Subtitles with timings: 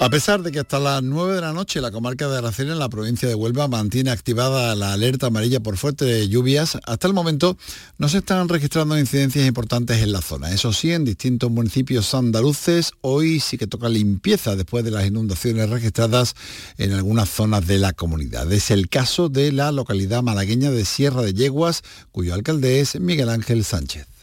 [0.00, 2.80] A pesar de que hasta las 9 de la noche la comarca de Aracena en
[2.80, 7.56] la provincia de Huelva mantiene activada la alerta amarilla por fuertes lluvias, hasta el momento
[7.96, 10.50] no se están registrando incidencias importantes en la zona.
[10.50, 15.70] Eso sí, en distintos municipios andaluces hoy sí que toca limpieza después de las inundaciones
[15.70, 16.34] registradas
[16.76, 18.52] en algunas zonas de la comunidad.
[18.52, 23.28] Es el caso de la localidad malagueña de Sierra de Yeguas, cuyo alcalde es Miguel
[23.28, 24.13] Ángel Sánchez.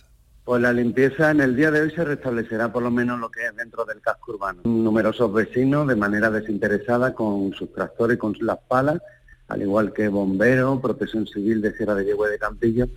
[0.43, 3.45] Pues la limpieza en el día de hoy se restablecerá por lo menos lo que
[3.45, 4.61] es dentro del casco urbano.
[4.65, 8.99] Numerosos vecinos de manera desinteresada con sus tractores, con las palas,
[9.47, 12.87] al igual que bomberos, protección civil de Sierra de Yegua de Campillo,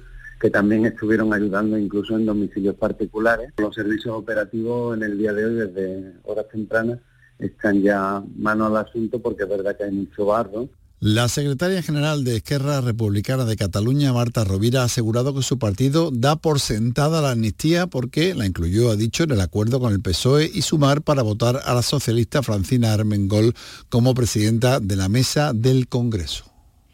[0.40, 3.52] que también estuvieron ayudando incluso en domicilios particulares.
[3.58, 6.98] Los servicios operativos en el día de hoy, desde horas tempranas,
[7.38, 10.70] están ya mano al asunto porque es verdad que hay mucho barro
[11.04, 16.10] la secretaria general de Esquerra Republicana de Cataluña, Marta Rovira, ha asegurado que su partido
[16.10, 20.00] da por sentada la amnistía porque la incluyó, ha dicho, en el acuerdo con el
[20.00, 23.52] PSOE y Sumar para votar a la socialista Francina Armengol
[23.90, 26.46] como presidenta de la mesa del Congreso.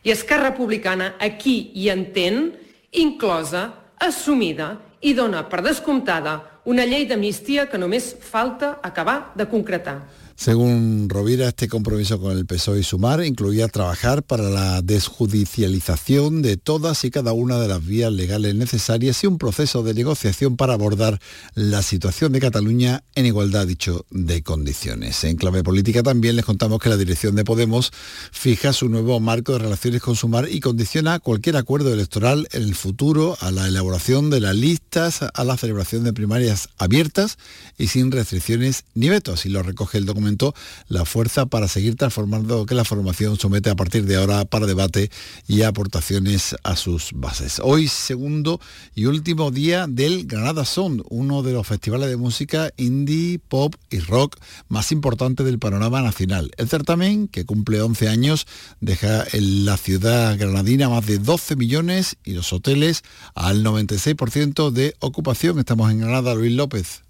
[0.02, 2.58] Y Esquerra Republicana aquí y entén,
[2.90, 10.02] inclosa, assumida y dona per descomptada una de d'amnistia que només falta acabar de concretar.
[10.40, 16.56] Según Rovira, este compromiso con el PSOE y Sumar incluía trabajar para la desjudicialización de
[16.56, 20.72] todas y cada una de las vías legales necesarias y un proceso de negociación para
[20.72, 21.20] abordar
[21.54, 25.24] la situación de Cataluña en igualdad, dicho, de condiciones.
[25.24, 27.92] En clave política también les contamos que la dirección de Podemos
[28.32, 32.74] fija su nuevo marco de relaciones con Sumar y condiciona cualquier acuerdo electoral en el
[32.76, 37.36] futuro a la elaboración de las listas, a la celebración de primarias abiertas
[37.76, 39.44] y sin restricciones ni vetos.
[39.44, 40.29] Y lo recoge el documento
[40.88, 45.10] la fuerza para seguir transformando que la formación somete a partir de ahora para debate
[45.46, 47.60] y aportaciones a sus bases.
[47.62, 48.60] Hoy segundo
[48.94, 53.98] y último día del Granada Sound, uno de los festivales de música indie, pop y
[53.98, 54.36] rock
[54.68, 56.50] más importantes del panorama nacional.
[56.56, 58.46] El certamen, que cumple 11 años,
[58.80, 63.02] deja en la ciudad granadina más de 12 millones y los hoteles
[63.34, 65.58] al 96% de ocupación.
[65.58, 67.02] Estamos en Granada, Luis López.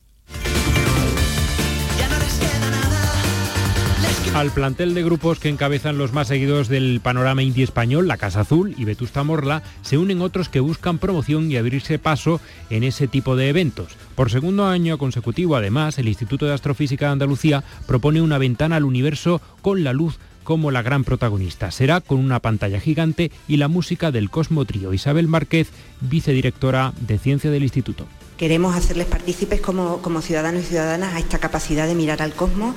[4.34, 8.42] Al plantel de grupos que encabezan los más seguidos del panorama indie español, la Casa
[8.42, 13.08] Azul y Vetusta Morla, se unen otros que buscan promoción y abrirse paso en ese
[13.08, 13.96] tipo de eventos.
[14.14, 18.84] Por segundo año consecutivo, además, el Instituto de Astrofísica de Andalucía propone una ventana al
[18.84, 21.72] universo con la luz como la gran protagonista.
[21.72, 24.94] Será con una pantalla gigante y la música del Cosmo Trío.
[24.94, 25.70] Isabel Márquez,
[26.00, 28.06] vicedirectora de Ciencia del Instituto.
[28.36, 32.74] Queremos hacerles partícipes como, como ciudadanos y ciudadanas a esta capacidad de mirar al cosmos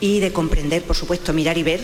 [0.00, 1.80] y de comprender, por supuesto, mirar y ver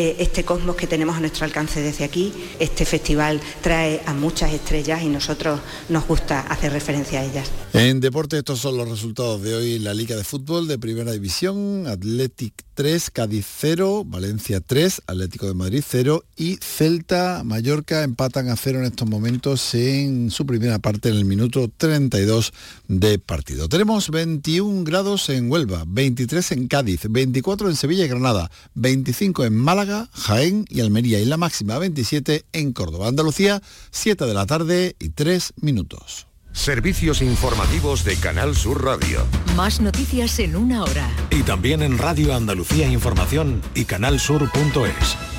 [0.00, 2.32] eh, este cosmos que tenemos a nuestro alcance desde aquí.
[2.60, 7.50] Este festival trae a muchas estrellas y nosotros nos gusta hacer referencia a ellas.
[7.72, 11.88] En deporte estos son los resultados de hoy la Liga de Fútbol de Primera División.
[11.88, 18.56] Athletic 3, Cádiz 0, Valencia 3, Atlético de Madrid 0 y Celta, Mallorca empatan a
[18.56, 22.52] 0 en estos momentos en su primera parte en el minuto 32
[22.86, 23.68] de partido.
[23.68, 29.56] Tenemos 21 grados en Huelva, 23 en Cádiz, 24 en Sevilla y Granada, 25 en
[29.56, 33.08] Málaga Jaén y Almería y la máxima 27 en Córdoba.
[33.08, 36.26] Andalucía, 7 de la tarde y 3 minutos.
[36.52, 39.24] Servicios informativos de Canal Sur Radio.
[39.54, 41.08] Más noticias en una hora.
[41.30, 45.37] Y también en Radio Andalucía Información y canalsur.es.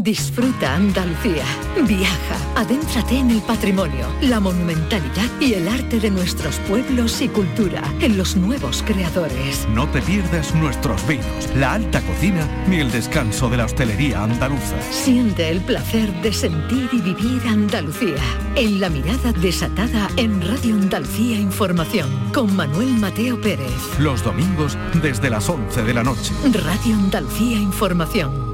[0.00, 1.44] Disfruta Andalucía.
[1.86, 7.82] Viaja, adéntrate en el patrimonio, la monumentalidad y el arte de nuestros pueblos y cultura,
[8.00, 9.68] en los nuevos creadores.
[9.68, 14.80] No te pierdas nuestros vinos, la alta cocina ni el descanso de la hostelería andaluza.
[14.90, 18.22] Siente el placer de sentir y vivir Andalucía.
[18.56, 23.98] En la mirada desatada en Radio Andalucía Información, con Manuel Mateo Pérez.
[23.98, 26.32] Los domingos desde las 11 de la noche.
[26.50, 28.51] Radio Andalucía Información.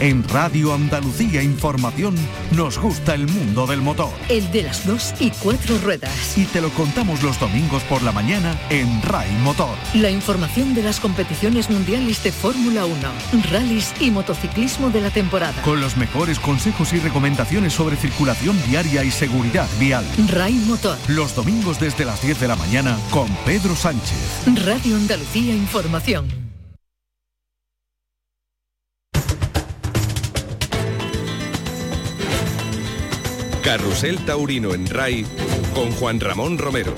[0.00, 2.16] En Radio Andalucía Información
[2.50, 4.10] nos gusta el mundo del motor.
[4.28, 6.36] El de las dos y cuatro ruedas.
[6.36, 9.76] Y te lo contamos los domingos por la mañana en RAI Motor.
[9.94, 12.96] La información de las competiciones mundiales de Fórmula 1,
[13.52, 15.62] rallies y motociclismo de la temporada.
[15.62, 20.04] Con los mejores consejos y recomendaciones sobre circulación diaria y seguridad vial.
[20.28, 20.98] RAI Motor.
[21.06, 24.42] Los domingos desde las 10 de la mañana con Pedro Sánchez.
[24.64, 26.43] Radio Andalucía Información.
[33.64, 35.24] Carrusel Taurino en RAI
[35.74, 36.94] con Juan Ramón Romero.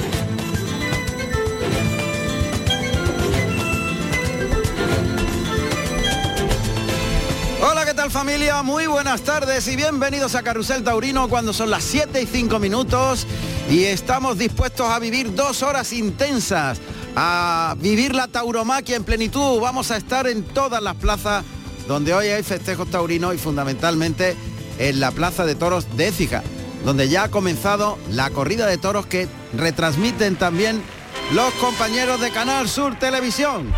[7.63, 8.11] Hola, ¿qué tal?
[8.11, 8.65] familia?
[8.65, 13.29] Muy buenas tardes y bienvenidos a Carrusel Taurino cuando son las 7 y 5 minutos
[13.71, 16.81] y estamos dispuestos a vivir dos horas intensas,
[17.15, 19.61] a vivir la tauromaquia en plenitud.
[19.61, 21.45] Vamos a estar en todas las plazas
[21.87, 24.35] donde hoy hay festejos taurinos y fundamentalmente
[24.79, 26.43] en la Plaza de Toros de Écija,
[26.87, 30.81] donde ya ha comenzado la corrida de toros que retransmiten también
[31.33, 33.73] los compañeros de Canal Sur Televisión.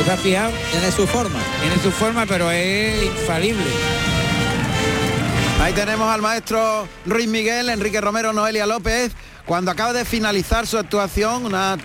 [0.00, 0.52] ¿Os has fijado?
[0.70, 1.40] Tiene su forma.
[1.60, 3.64] Tiene su forma, pero es infalible.
[5.60, 9.10] Ahí tenemos al maestro Ruiz Miguel, Enrique Romero, Noelia López,
[9.44, 11.76] cuando acaba de finalizar su actuación, una,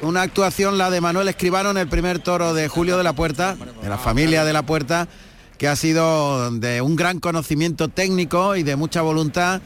[0.00, 3.56] una actuación la de Manuel Escribano en el primer toro de Julio de la Puerta,
[3.82, 5.06] de la familia de la Puerta,
[5.58, 9.60] que ha sido de un gran conocimiento técnico y de mucha voluntad.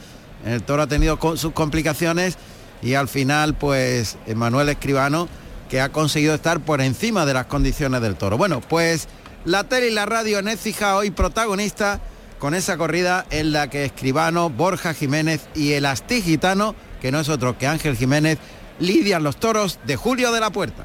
[0.44, 2.36] El toro ha tenido sus complicaciones
[2.82, 5.28] y al final pues Manuel Escribano
[5.68, 8.36] que ha conseguido estar por encima de las condiciones del toro.
[8.36, 9.08] Bueno, pues
[9.44, 12.00] la tele y la radio en Écija hoy protagonista
[12.38, 17.20] con esa corrida en la que Escribano, Borja Jiménez y el Asti Gitano, que no
[17.20, 18.38] es otro que Ángel Jiménez,
[18.80, 20.84] lidian los toros de Julio de la Puerta.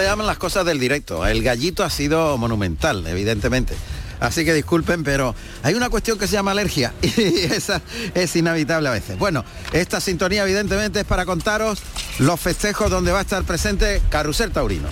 [0.00, 1.26] Le llaman las cosas del directo.
[1.26, 3.74] El gallito ha sido monumental, evidentemente.
[4.18, 7.80] Así que disculpen, pero hay una cuestión que se llama alergia y esa
[8.14, 9.18] es inevitable a veces.
[9.18, 11.80] Bueno, esta sintonía evidentemente es para contaros
[12.18, 14.88] los festejos donde va a estar presente Carrusel Taurino.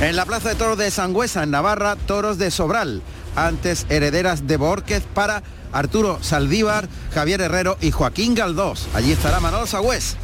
[0.00, 3.02] En la Plaza de Toros de Sangüesa, en Navarra, toros de Sobral,
[3.34, 8.88] antes herederas de Borquez para Arturo Saldívar, Javier Herrero y Joaquín Galdós.
[8.92, 10.16] Allí estará Manolo Sagüez.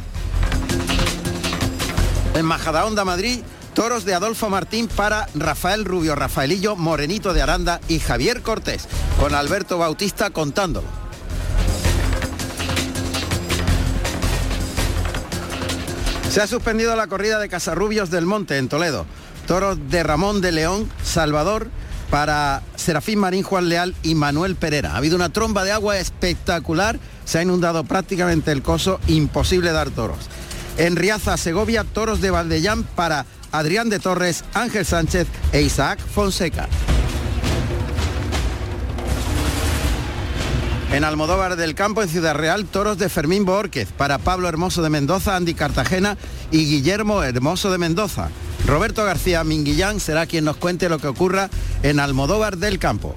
[2.35, 3.41] En Majadahonda, Madrid,
[3.73, 8.87] toros de Adolfo Martín para Rafael Rubio, Rafaelillo, Morenito de Aranda y Javier Cortés,
[9.19, 10.87] con Alberto Bautista contándolo.
[16.31, 19.05] Se ha suspendido la corrida de Casarrubios del Monte en Toledo.
[19.45, 21.67] Toros de Ramón de León, Salvador,
[22.09, 24.93] para Serafín Marín, Juan Leal y Manuel Pereira.
[24.93, 29.91] Ha habido una tromba de agua espectacular, se ha inundado prácticamente el coso, imposible dar
[29.91, 30.29] toros.
[30.77, 36.67] En Riaza, Segovia, toros de Valdellán para Adrián de Torres, Ángel Sánchez e Isaac Fonseca.
[40.91, 44.91] En Almodóvar del Campo, en Ciudad Real, toros de Fermín Borquez para Pablo Hermoso de
[44.91, 46.17] Mendoza, Andy Cartagena
[46.51, 48.29] y Guillermo Hermoso de Mendoza.
[48.67, 51.49] Roberto García Minguillán será quien nos cuente lo que ocurra
[51.81, 53.15] en Almodóvar del Campo.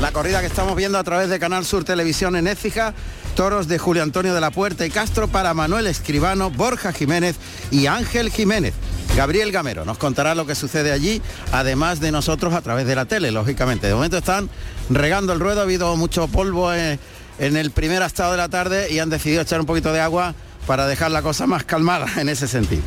[0.00, 2.94] La corrida que estamos viendo a través de Canal Sur Televisión en Écija
[3.34, 7.36] Toros de Julio Antonio de la Puerta y Castro para Manuel Escribano, Borja Jiménez
[7.70, 8.74] y Ángel Jiménez.
[9.16, 11.20] Gabriel Gamero nos contará lo que sucede allí,
[11.52, 13.86] además de nosotros a través de la tele, lógicamente.
[13.86, 14.48] De momento están
[14.88, 16.98] regando el ruedo, ha habido mucho polvo en,
[17.38, 20.34] en el primer estado de la tarde y han decidido echar un poquito de agua
[20.66, 22.82] para dejar la cosa más calmada en ese sentido.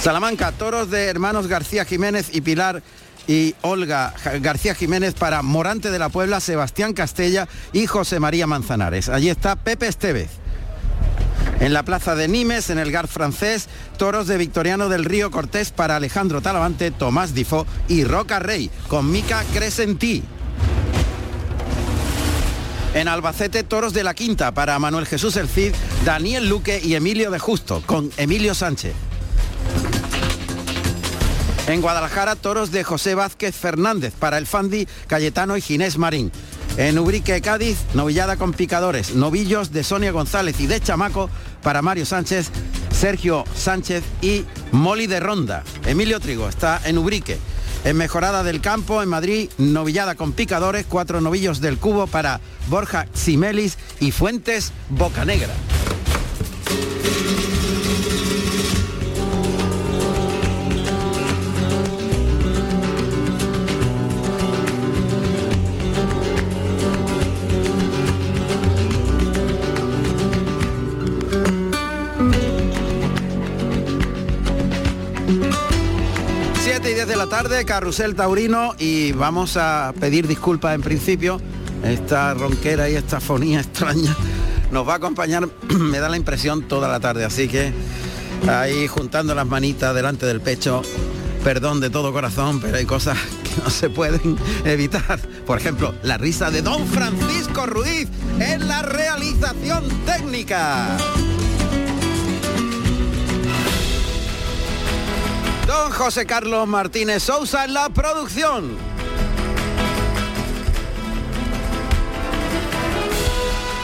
[0.00, 2.82] Salamanca, toros de hermanos García Jiménez y Pilar
[3.28, 9.08] y Olga García Jiménez para Morante de la Puebla, Sebastián Castella y José María Manzanares.
[9.08, 10.30] Allí está Pepe Estevez.
[11.60, 15.70] En la plaza de Nimes, en el Gar francés, toros de Victoriano del Río Cortés
[15.70, 20.22] para Alejandro Talavante, Tomás Difo y Roca Rey, con Mica Crescentí.
[22.94, 25.72] En Albacete, toros de la Quinta para Manuel Jesús El Cid,
[26.04, 28.94] Daniel Luque y Emilio de Justo, con Emilio Sánchez.
[31.66, 36.30] En Guadalajara, toros de José Vázquez Fernández para el Fandi, Cayetano y Ginés Marín.
[36.76, 41.28] En Ubrique, Cádiz, novillada con picadores, novillos de Sonia González y de Chamaco
[41.62, 42.50] para Mario Sánchez,
[42.92, 45.64] Sergio Sánchez y Moli de Ronda.
[45.86, 47.38] Emilio Trigo está en Ubrique.
[47.84, 53.06] En Mejorada del Campo, en Madrid, novillada con picadores, cuatro novillos del Cubo para Borja
[53.12, 55.54] Simelis y Fuentes Bocanegra.
[77.42, 81.38] Tarde, Carrusel Taurino, y vamos a pedir disculpas en principio,
[81.84, 84.16] esta ronquera y esta fonía extraña
[84.70, 87.26] nos va a acompañar, me da la impresión, toda la tarde.
[87.26, 87.74] Así que
[88.48, 90.80] ahí juntando las manitas delante del pecho,
[91.44, 95.20] perdón de todo corazón, pero hay cosas que no se pueden evitar.
[95.46, 98.08] Por ejemplo, la risa de don Francisco Ruiz
[98.40, 100.96] en la realización técnica.
[105.92, 108.76] José Carlos Martínez Sousa en la producción.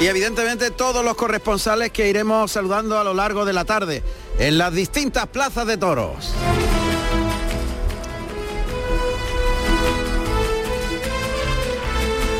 [0.00, 4.02] Y evidentemente todos los corresponsales que iremos saludando a lo largo de la tarde
[4.38, 6.32] en las distintas plazas de toros.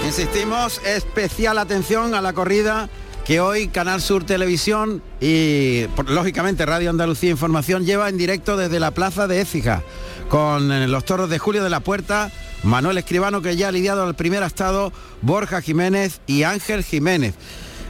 [0.04, 2.90] Insistimos, especial atención a la corrida
[3.24, 8.80] que hoy Canal Sur Televisión y por- lógicamente Radio Andalucía Información lleva en directo desde
[8.80, 9.82] la plaza de Écija
[10.28, 12.30] con eh, los toros de Julio de la Puerta,
[12.64, 17.34] Manuel Escribano que ya ha lidiado al primer estado, Borja Jiménez y Ángel Jiménez.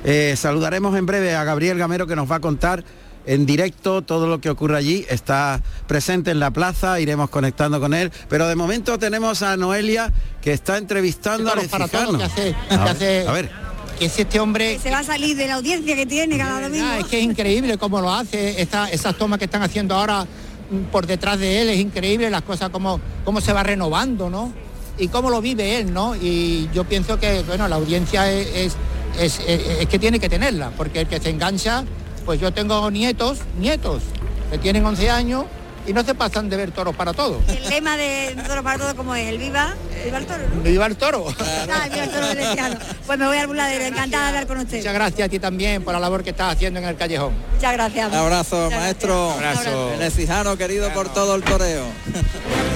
[0.05, 2.85] Eh, saludaremos en breve a Gabriel Gamero que nos va a contar
[3.25, 5.07] en directo todo lo que ocurre allí.
[5.09, 8.11] Está presente en la plaza, iremos conectando con él.
[8.29, 10.13] Pero de momento tenemos a Noelia
[10.43, 13.62] que está entrevistando que hace- A que ver, hace- a ver.
[13.99, 16.87] Que es este hombre Se va a salir de la audiencia que tiene cada domingo.
[17.01, 20.25] Es que es increíble cómo lo hace, esta- esas tomas que están haciendo ahora
[20.71, 24.53] mm, por detrás de él, es increíble las cosas como cómo se va renovando, ¿no?
[24.99, 26.15] Y cómo lo vive él, ¿no?
[26.17, 28.77] Y yo pienso que, bueno, la audiencia es, es,
[29.19, 31.85] es- es- es que tiene que tenerla, porque el que se engancha,
[32.25, 34.03] pues yo tengo nietos, nietos,
[34.51, 35.45] que tienen 11 años
[35.87, 37.39] y no se pasan de ver toros para todos.
[37.49, 39.75] El lema de Toro para Todo como es, el viva,
[40.05, 40.63] viva el toro, ¿no?
[40.63, 41.27] ¡Viva el toro!
[41.39, 42.77] Ah, viva el toro veneciano.
[43.07, 44.79] Pues me voy al burladero, encantada de hablar con usted.
[44.79, 47.35] Muchas gracias a ti también por la labor que estás haciendo en el callejón.
[47.55, 48.09] Muchas gracias.
[48.09, 49.35] Un abrazo, Muchas maestro.
[49.39, 49.67] gracias.
[49.67, 49.93] Abrazo.
[49.95, 51.85] El ecijano querido por todo el toreo.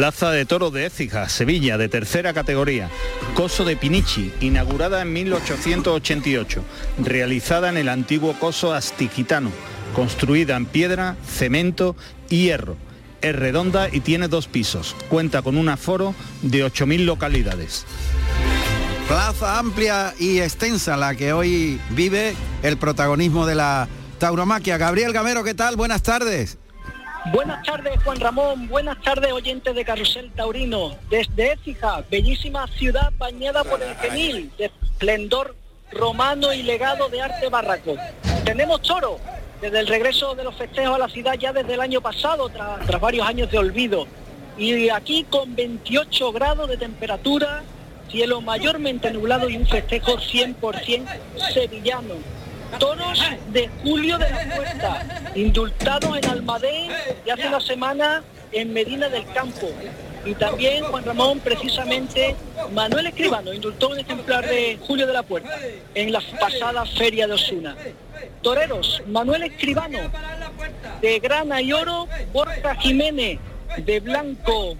[0.00, 2.88] Plaza de Toro de Écija, Sevilla, de tercera categoría.
[3.34, 6.64] Coso de Pinichi, inaugurada en 1888,
[7.04, 9.50] realizada en el antiguo coso astigitano,
[9.94, 11.96] construida en piedra, cemento
[12.30, 12.78] y hierro.
[13.20, 14.96] Es redonda y tiene dos pisos.
[15.10, 17.84] Cuenta con un aforo de 8.000 localidades.
[19.06, 23.86] Plaza amplia y extensa la que hoy vive el protagonismo de la
[24.18, 24.78] tauromaquia.
[24.78, 25.76] Gabriel Gamero, ¿qué tal?
[25.76, 26.56] Buenas tardes.
[27.26, 28.68] Buenas tardes, Juan Ramón.
[28.68, 30.96] Buenas tardes, oyentes de Carrusel Taurino.
[31.10, 35.54] Desde Écija, bellísima ciudad bañada por el genil de esplendor
[35.92, 37.94] romano y legado de arte barraco.
[38.44, 39.18] Tenemos toro
[39.60, 42.78] desde el regreso de los festejos a la ciudad ya desde el año pasado, tra-
[42.86, 44.06] tras varios años de olvido.
[44.56, 47.62] Y aquí con 28 grados de temperatura,
[48.10, 51.06] cielo mayormente nublado y un festejo 100%
[51.52, 52.14] sevillano.
[52.78, 53.22] Toros
[53.52, 56.90] de Julio de la Puerta, indultados en Almadén
[57.26, 58.22] y hace una semana
[58.52, 59.70] en Medina del Campo.
[60.24, 62.36] Y también, Juan Ramón, precisamente,
[62.72, 65.58] Manuel Escribano indultó un ejemplar de Julio de la Puerta
[65.94, 67.76] en la pasada feria de Osuna.
[68.42, 69.98] Toreros, Manuel Escribano,
[71.00, 73.38] de grana y oro, Borja Jiménez,
[73.78, 74.76] de blanco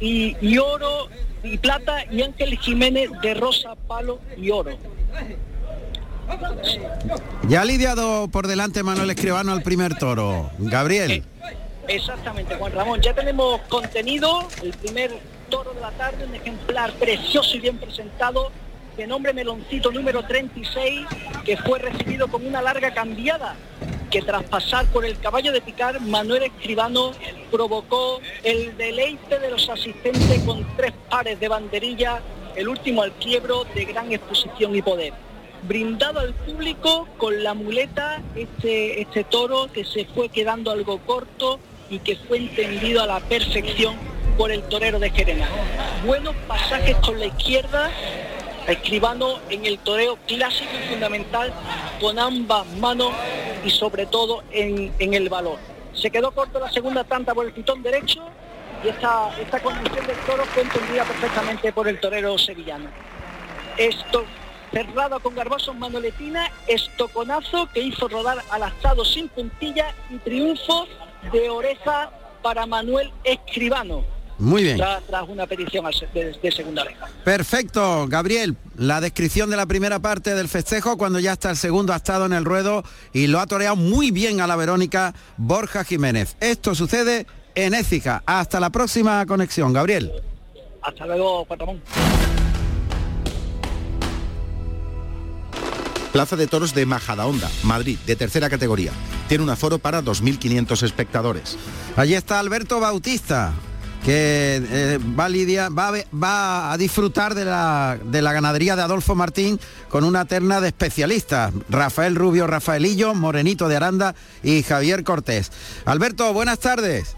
[0.00, 1.08] y, y oro
[1.42, 4.78] y plata, y Ángel Jiménez, de rosa, palo y oro.
[7.48, 10.50] Ya ha lidiado por delante Manuel Escribano al primer toro.
[10.58, 11.24] Gabriel.
[11.88, 13.00] Exactamente, Juan Ramón.
[13.00, 15.10] Ya tenemos contenido, el primer
[15.48, 18.52] toro de la tarde, un ejemplar precioso y bien presentado,
[18.96, 21.06] de nombre Meloncito número 36,
[21.44, 23.56] que fue recibido con una larga cambiada,
[24.10, 27.12] que tras pasar por el caballo de picar, Manuel Escribano
[27.50, 32.20] provocó el deleite de los asistentes con tres pares de banderilla,
[32.54, 35.27] el último al quiebro de gran exposición y poder
[35.62, 41.58] brindado al público con la muleta este, este toro que se fue quedando algo corto
[41.90, 43.96] y que fue entendido a la perfección
[44.36, 45.48] por el torero de Gerena.
[46.06, 47.90] Buenos pasajes con la izquierda,
[48.66, 51.52] escribano en el toreo clásico y fundamental
[52.00, 53.12] con ambas manos
[53.64, 55.58] y sobre todo en, en el valor.
[55.94, 58.22] Se quedó corto la segunda tanta por el pitón derecho
[58.84, 62.90] y esta, esta condición del toro fue entendida perfectamente por el torero sevillano.
[63.76, 64.24] Esto
[64.72, 70.86] cerrado con Garboso en Manoletina, estoconazo que hizo rodar al astado sin puntilla y triunfo
[71.32, 72.10] de oreja
[72.42, 74.04] para Manuel Escribano.
[74.38, 74.76] Muy bien.
[74.76, 75.84] Tras, tras una petición
[76.14, 77.08] de, de segunda oreja.
[77.24, 78.56] Perfecto, Gabriel.
[78.76, 82.26] La descripción de la primera parte del festejo cuando ya está el segundo ha estado
[82.26, 86.36] en el ruedo y lo ha toreado muy bien a la Verónica Borja Jiménez.
[86.40, 88.22] Esto sucede en Écija.
[88.26, 90.12] Hasta la próxima conexión, Gabriel.
[90.82, 91.82] Hasta luego, Juan
[96.12, 98.92] Plaza de Toros de Majadahonda, Madrid, de tercera categoría.
[99.28, 101.56] Tiene un aforo para 2.500 espectadores.
[101.96, 103.52] Allí está Alberto Bautista,
[104.04, 110.24] que eh, va a disfrutar de la, de la ganadería de Adolfo Martín con una
[110.24, 111.52] terna de especialistas.
[111.68, 115.52] Rafael Rubio, Rafaelillo, Morenito de Aranda y Javier Cortés.
[115.84, 117.16] Alberto, buenas tardes.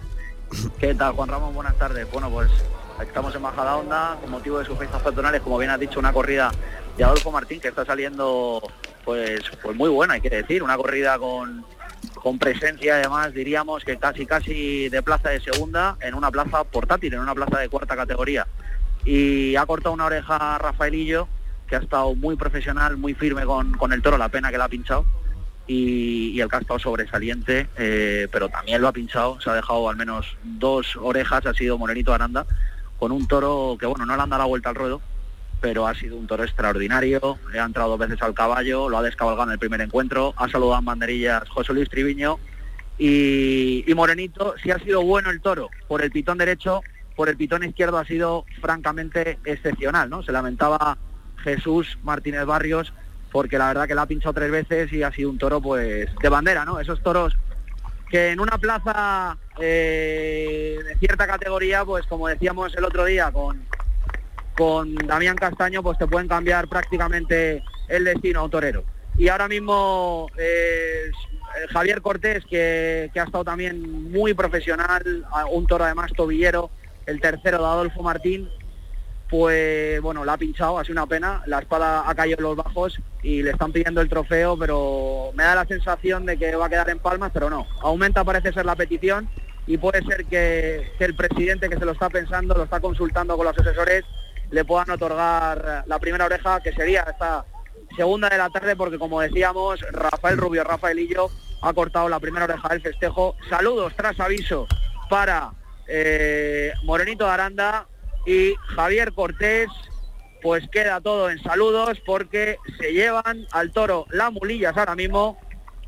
[0.81, 1.55] ¿Qué tal, Juan Ramón?
[1.55, 2.11] Buenas tardes.
[2.11, 2.51] Bueno, pues
[3.01, 6.51] estamos en Majadahonda con motivo de sus fiestas patronales, como bien has dicho, una corrida
[6.97, 8.63] de Adolfo Martín que está saliendo
[9.05, 11.65] pues, pues muy buena, hay que decir, una corrida con,
[12.15, 17.15] con presencia además diríamos que casi casi de plaza de segunda en una plaza portátil,
[17.15, 18.47] en una plaza de cuarta categoría.
[19.05, 21.29] Y ha cortado una oreja a Rafaelillo,
[21.67, 24.65] que ha estado muy profesional, muy firme con, con el toro, la pena que la
[24.65, 25.07] ha pinchado.
[25.67, 29.55] Y, y el que ha estado sobresaliente, eh, pero también lo ha pinchado, se ha
[29.55, 32.45] dejado al menos dos orejas, ha sido Morenito Aranda,
[32.99, 35.01] con un toro que bueno, no le han dado la vuelta al ruedo,
[35.61, 39.03] pero ha sido un toro extraordinario, le ha entrado dos veces al caballo, lo ha
[39.03, 42.39] descabalgado en el primer encuentro, ha saludado en banderillas José Luis Triviño
[42.99, 46.83] y, y Morenito, si ha sido bueno el toro por el pitón derecho,
[47.17, 50.23] por el pitón izquierdo ha sido francamente excepcional, ¿no?
[50.23, 50.97] Se lamentaba
[51.43, 52.93] Jesús Martínez Barrios
[53.31, 56.09] porque la verdad que la ha pinchado tres veces y ha sido un toro pues
[56.21, 56.81] de bandera, ¿no?
[56.81, 57.37] Esos toros
[58.11, 63.63] que en una plaza eh, de cierta categoría, pues como decíamos el otro día con,
[64.57, 68.85] con Damián Castaño, pues te pueden cambiar prácticamente el destino a un torero.
[69.17, 71.11] Y ahora mismo eh,
[71.71, 76.71] Javier Cortés, que, que ha estado también muy profesional, un toro además tobillero,
[77.07, 78.49] el tercero de Adolfo Martín,
[79.31, 82.57] pues bueno, la ha pinchado, ha sido una pena, la espada ha caído en los
[82.57, 86.67] bajos y le están pidiendo el trofeo, pero me da la sensación de que va
[86.67, 89.29] a quedar en palmas, pero no, aumenta parece ser la petición
[89.69, 93.47] y puede ser que el presidente que se lo está pensando, lo está consultando con
[93.47, 94.05] los asesores,
[94.51, 97.45] le puedan otorgar la primera oreja, que sería esta
[97.97, 101.29] segunda de la tarde, porque como decíamos, Rafael Rubio, Rafaelillo,
[101.63, 103.37] ha cortado la primera oreja del festejo.
[103.49, 104.67] Saludos tras aviso
[105.09, 105.53] para
[105.87, 107.87] eh, Morenito Aranda
[108.27, 109.69] y Javier Cortés,
[110.43, 115.39] pues queda todo en saludos porque se llevan al toro las mulillas ahora mismo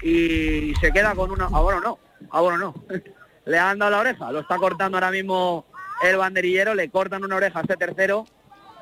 [0.03, 1.47] y se queda con una...
[1.53, 1.99] Ah, bueno, no,
[2.31, 2.75] ah, bueno, no.
[3.45, 5.67] le han dado la oreja, lo está cortando ahora mismo
[6.03, 8.27] el banderillero, le cortan una oreja a este tercero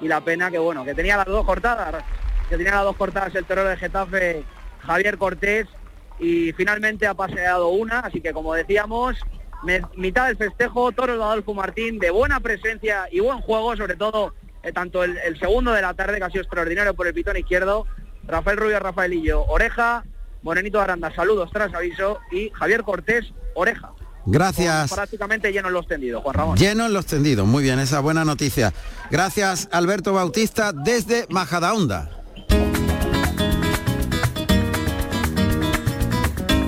[0.00, 2.02] y la pena que, bueno, que tenía las dos cortadas,
[2.48, 4.44] que tenía las dos cortadas el torero de Getafe,
[4.80, 5.66] Javier Cortés,
[6.18, 9.16] y finalmente ha paseado una, así que como decíamos,
[9.96, 14.34] mitad del festejo, toro de Adolfo Martín, de buena presencia y buen juego, sobre todo
[14.62, 17.36] eh, tanto el, el segundo de la tarde, que ha sido extraordinario por el pitón
[17.36, 17.86] izquierdo,
[18.24, 20.04] Rafael Rubio, Rafaelillo, oreja,
[20.42, 23.92] Morenito Aranda, saludos tras aviso, y Javier Cortés, oreja.
[24.26, 24.92] Gracias.
[24.92, 26.56] Prácticamente llenos los tendidos, Juan Ramón.
[26.58, 28.72] Llenos los tendidos, muy bien, esa buena noticia.
[29.10, 32.10] Gracias Alberto Bautista desde Majadahonda.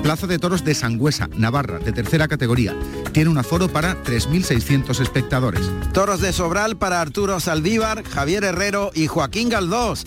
[0.03, 2.75] Plaza de Toros de Sangüesa, Navarra, de tercera categoría.
[3.13, 5.71] Tiene un aforo para 3.600 espectadores.
[5.93, 10.05] Toros de Sobral para Arturo Saldívar, Javier Herrero y Joaquín Galdós.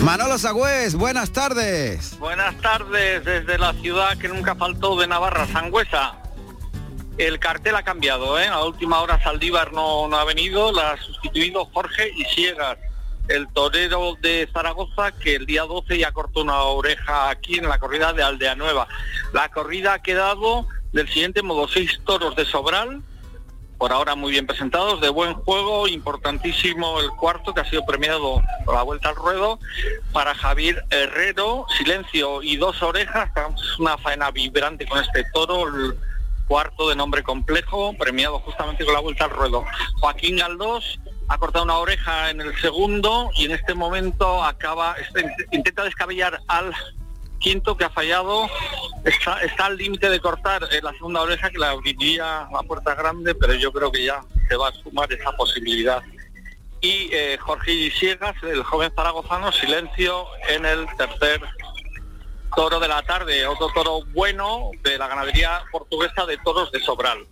[0.00, 2.18] Manolo Sagüez, buenas tardes.
[2.18, 6.25] Buenas tardes desde la ciudad que nunca faltó de Navarra, Sangüesa.
[7.18, 8.46] El cartel ha cambiado, ¿eh?
[8.46, 12.76] A última hora Saldívar no, ha venido, la ha sustituido Jorge Isiegas,
[13.28, 17.78] el torero de Zaragoza que el día 12 ya cortó una oreja aquí en la
[17.78, 18.86] corrida de Aldea Nueva.
[19.32, 23.02] La corrida ha quedado del siguiente modo, seis toros de Sobral,
[23.78, 28.42] por ahora muy bien presentados, de buen juego, importantísimo el cuarto que ha sido premiado
[28.64, 29.58] por la vuelta al ruedo
[30.12, 33.30] para Javier Herrero, silencio y dos orejas,
[33.78, 35.66] una faena vibrante con este toro,
[36.46, 39.64] cuarto de nombre complejo, premiado justamente con la vuelta al ruedo.
[40.00, 45.26] Joaquín Galdós ha cortado una oreja en el segundo y en este momento acaba, este-
[45.50, 46.72] intenta descabellar al
[47.38, 48.48] quinto que ha fallado,
[49.04, 53.34] está, al límite de cortar eh, la segunda oreja que la abriría a puerta grande,
[53.34, 56.02] pero yo creo que ya se va a sumar esa posibilidad.
[56.80, 61.40] Y eh, Jorge Isiegas, el joven zaragozano, silencio en el tercer
[62.56, 67.26] toro de la tarde, otro toro bueno de la ganadería portuguesa de toros de Sobral.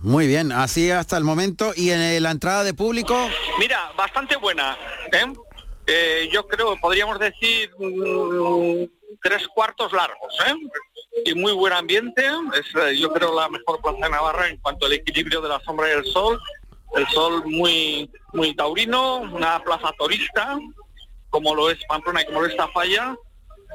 [0.00, 1.72] Muy bien, así hasta el momento.
[1.74, 3.16] Y en la entrada de público,
[3.58, 4.76] Mira, bastante buena.
[5.12, 5.24] ¿eh?
[5.86, 8.84] Eh, yo creo, podríamos decir, mm,
[9.22, 10.34] tres cuartos largos.
[10.46, 10.54] ¿eh?
[11.24, 12.24] Y muy buen ambiente.
[12.54, 15.60] Es, eh, yo creo, la mejor plaza de Navarra en cuanto al equilibrio de la
[15.60, 16.38] sombra y el sol.
[16.94, 20.58] El sol muy, muy taurino, una plaza torista,
[21.28, 23.16] como lo es Pamplona y como lo es Tafalla.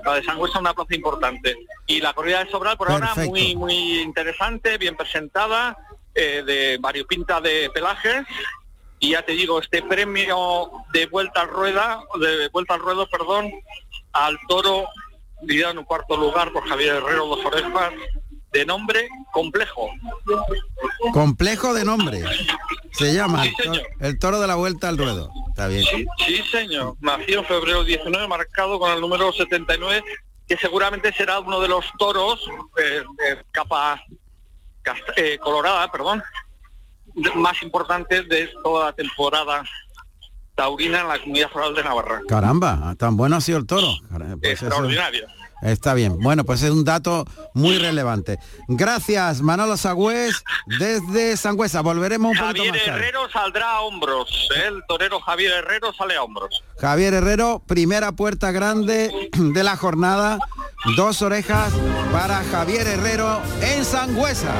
[0.04, 1.56] La de Sangüesa una plaza importante.
[1.88, 5.78] Y la corrida de Sobral por ahora muy, muy interesante, bien presentada,
[6.16, 8.24] eh, de variopinta de pelajes
[9.00, 13.52] y ya te digo este premio de vuelta al rueda de vuelta al ruedo perdón
[14.12, 14.86] al toro
[15.42, 17.94] liderado en un cuarto lugar por Javier Herrero dos orejas
[18.54, 19.90] de nombre complejo
[21.12, 22.24] complejo de nombre.
[22.92, 25.30] Se llama Sí, el, toro, el toro de la vuelta al ruedo.
[25.50, 25.84] Está bien.
[25.84, 26.96] Sí, sí, señor.
[27.02, 30.04] Nació en febrero 19, marcado con el número 79,
[30.48, 32.40] que seguramente será uno de los toros
[32.78, 34.02] eh, de capa
[35.16, 36.24] eh, colorada, perdón,
[37.36, 39.64] más importantes de toda la temporada
[40.56, 42.22] taurina en la comunidad foral de Navarra.
[42.28, 43.88] Caramba, tan bueno ha sido el toro.
[44.10, 45.28] Pues eso- Extraordinario.
[45.64, 46.20] Está bien.
[46.20, 48.38] Bueno, pues es un dato muy relevante.
[48.68, 50.44] Gracias, Manolo Sagüez,
[50.80, 51.82] desde Sangüesa.
[51.82, 53.00] Volveremos un poquito Javier más tarde.
[53.00, 54.50] Herrero saldrá a hombros.
[54.66, 56.64] El torero Javier Herrero sale a hombros.
[56.80, 60.38] Javier Herrero, primera puerta grande de la jornada.
[60.98, 61.72] Dos orejas
[62.12, 64.54] para Javier Herrero en Sangüesa.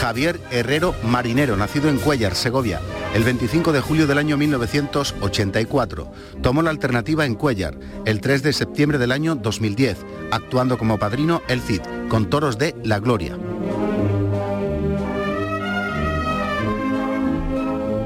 [0.00, 2.80] Javier Herrero Marinero, nacido en Cuellar, Segovia,
[3.14, 6.12] el 25 de julio del año 1984.
[6.42, 9.98] Tomó la alternativa en Cuellar el 3 de septiembre del año 2010,
[10.32, 13.38] actuando como padrino el Cid, con toros de La Gloria.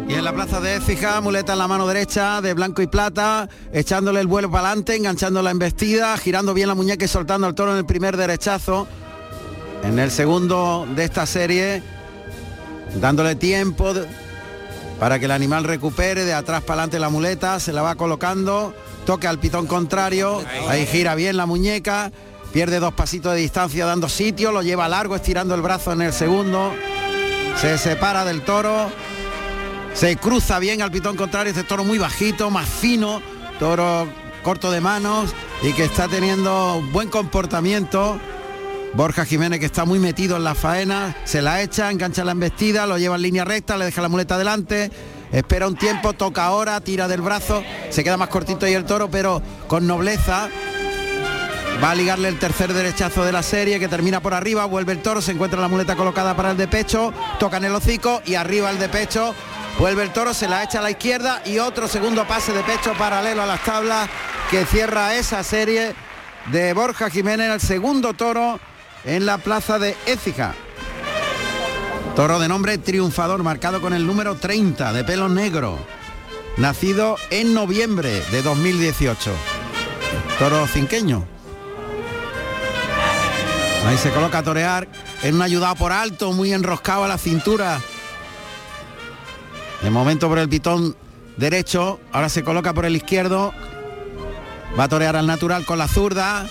[0.09, 3.49] Y en la plaza de Écija, muleta en la mano derecha de blanco y plata,
[3.73, 7.55] echándole el vuelo para adelante, enganchando la embestida, girando bien la muñeca y soltando al
[7.55, 8.87] toro en el primer derechazo.
[9.83, 11.83] En el segundo de esta serie,
[13.01, 13.95] dándole tiempo
[14.99, 18.75] para que el animal recupere de atrás para adelante la muleta, se la va colocando,
[19.07, 22.11] toca al pitón contrario, ahí gira bien la muñeca,
[22.53, 26.13] pierde dos pasitos de distancia dando sitio, lo lleva largo estirando el brazo en el
[26.13, 26.73] segundo,
[27.61, 28.91] se separa del toro,
[29.95, 33.23] se cruza bien al pitón contrario, este toro muy bajito, más fino,
[33.59, 34.09] toro
[34.43, 35.31] corto de manos
[35.63, 38.19] y que está teniendo buen comportamiento.
[38.95, 42.87] Borja Jiménez que está muy metido en la faena, se la echa, engancha la embestida,
[42.87, 44.91] lo lleva en línea recta, le deja la muleta adelante,
[45.31, 49.11] espera un tiempo, toca ahora, tira del brazo, se queda más cortito ahí el toro,
[49.11, 50.49] pero con nobleza.
[51.83, 55.01] Va a ligarle el tercer derechazo de la serie que termina por arriba, vuelve el
[55.01, 58.35] toro, se encuentra la muleta colocada para el de pecho, toca en el hocico y
[58.35, 59.33] arriba el de pecho,
[59.79, 62.95] vuelve el toro, se la echa a la izquierda y otro segundo pase de pecho
[62.95, 64.09] paralelo a las tablas
[64.51, 65.95] que cierra esa serie
[66.51, 68.59] de Borja Jiménez, el segundo toro
[69.05, 70.55] en la plaza de Écija.
[72.17, 75.79] Toro de nombre triunfador, marcado con el número 30 de pelo negro,
[76.57, 79.33] nacido en noviembre de 2018.
[80.39, 81.27] Toro cinqueño.
[83.87, 84.89] Ahí se coloca a torear
[85.23, 87.81] en un ayudado por alto, muy enroscado a la cintura.
[89.83, 90.97] De momento por el pitón
[91.37, 93.55] derecho, ahora se coloca por el izquierdo.
[94.79, 96.47] Va a torear al natural con la zurda.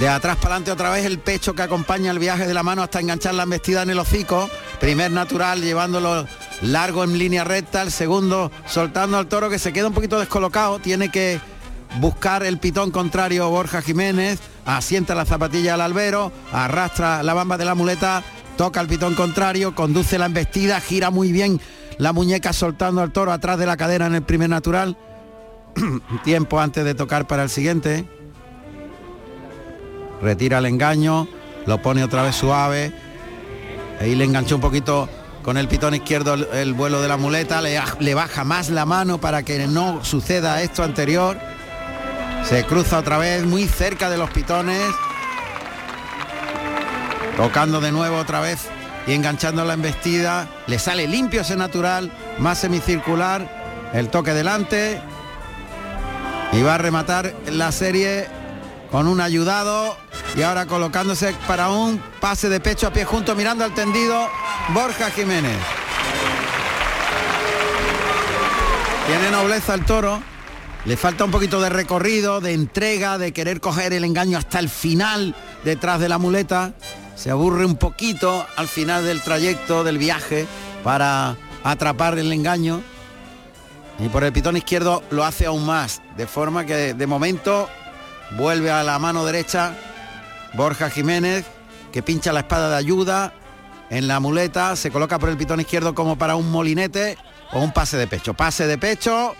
[0.00, 2.82] De atrás para adelante otra vez el pecho que acompaña el viaje de la mano
[2.82, 4.50] hasta enganchar la embestida en el hocico.
[4.78, 6.26] Primer natural llevándolo
[6.60, 7.80] largo en línea recta.
[7.80, 10.80] El segundo soltando al toro que se queda un poquito descolocado.
[10.80, 11.40] Tiene que
[11.98, 14.38] buscar el pitón contrario Borja Jiménez.
[14.66, 16.30] Asienta la zapatilla al albero.
[16.52, 18.22] Arrastra la bamba de la muleta.
[18.58, 19.74] Toca el pitón contrario.
[19.74, 20.78] Conduce la embestida.
[20.78, 21.58] Gira muy bien
[21.96, 24.98] la muñeca soltando al toro atrás de la cadera en el primer natural.
[26.24, 28.04] Tiempo antes de tocar para el siguiente
[30.20, 31.28] retira el engaño,
[31.66, 32.92] lo pone otra vez suave,
[34.00, 35.08] ahí le enganchó un poquito
[35.42, 38.84] con el pitón izquierdo el, el vuelo de la muleta, le, le baja más la
[38.84, 41.38] mano para que no suceda esto anterior,
[42.44, 44.90] se cruza otra vez muy cerca de los pitones,
[47.36, 48.68] tocando de nuevo otra vez
[49.06, 55.00] y enganchando la embestida, le sale limpio ese natural, más semicircular, el toque delante.
[56.52, 58.26] Y va a rematar la serie
[58.96, 59.94] con un ayudado
[60.38, 64.26] y ahora colocándose para un pase de pecho a pie junto mirando al tendido
[64.70, 65.58] Borja Jiménez.
[69.06, 70.22] Tiene nobleza el toro,
[70.86, 74.70] le falta un poquito de recorrido, de entrega, de querer coger el engaño hasta el
[74.70, 76.72] final detrás de la muleta.
[77.16, 80.46] Se aburre un poquito al final del trayecto, del viaje,
[80.82, 82.80] para atrapar el engaño.
[83.98, 87.68] Y por el pitón izquierdo lo hace aún más, de forma que de momento
[88.32, 89.74] vuelve a la mano derecha
[90.54, 91.44] Borja Jiménez,
[91.92, 93.32] que pincha la espada de ayuda
[93.90, 97.16] en la muleta, se coloca por el pitón izquierdo como para un molinete
[97.52, 98.34] o un pase de pecho.
[98.34, 99.34] Pase de pecho,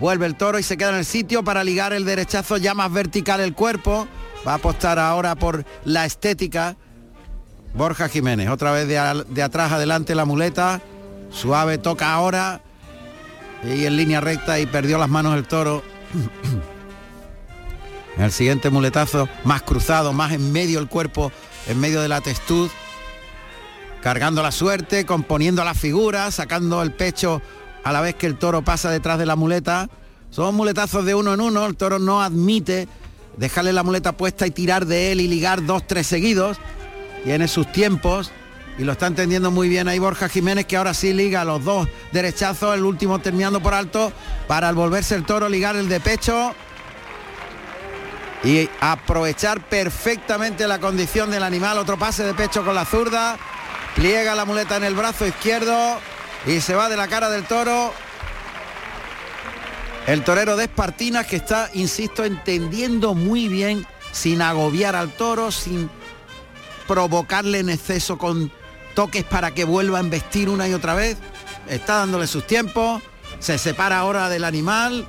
[0.00, 2.92] vuelve el toro y se queda en el sitio para ligar el derechazo ya más
[2.92, 4.08] vertical el cuerpo.
[4.46, 6.76] Va a apostar ahora por la estética.
[7.74, 10.80] Borja Jiménez, otra vez de, de atrás adelante la muleta,
[11.30, 12.62] suave toca ahora
[13.62, 15.82] y en línea recta y perdió las manos el toro.
[18.18, 21.32] El siguiente muletazo más cruzado, más en medio el cuerpo,
[21.66, 22.70] en medio de la testud,
[24.02, 27.42] cargando la suerte, componiendo la figura, sacando el pecho
[27.84, 29.90] a la vez que el toro pasa detrás de la muleta.
[30.30, 32.88] Son muletazos de uno en uno, el toro no admite
[33.36, 36.56] dejarle la muleta puesta y tirar de él y ligar dos, tres seguidos.
[37.22, 38.32] Tiene sus tiempos
[38.78, 41.88] y lo está entendiendo muy bien ahí Borja Jiménez que ahora sí liga los dos
[42.12, 44.12] derechazos, el último terminando por alto
[44.48, 46.54] para al volverse el toro ligar el de pecho
[48.46, 53.36] y aprovechar perfectamente la condición del animal, otro pase de pecho con la zurda,
[53.96, 55.98] pliega la muleta en el brazo izquierdo
[56.46, 57.92] y se va de la cara del toro.
[60.06, 65.90] El torero de Espartinas que está, insisto, entendiendo muy bien, sin agobiar al toro, sin
[66.86, 68.52] provocarle en exceso con
[68.94, 71.16] toques para que vuelva a embestir una y otra vez.
[71.68, 73.02] Está dándole sus tiempos,
[73.40, 75.04] se separa ahora del animal,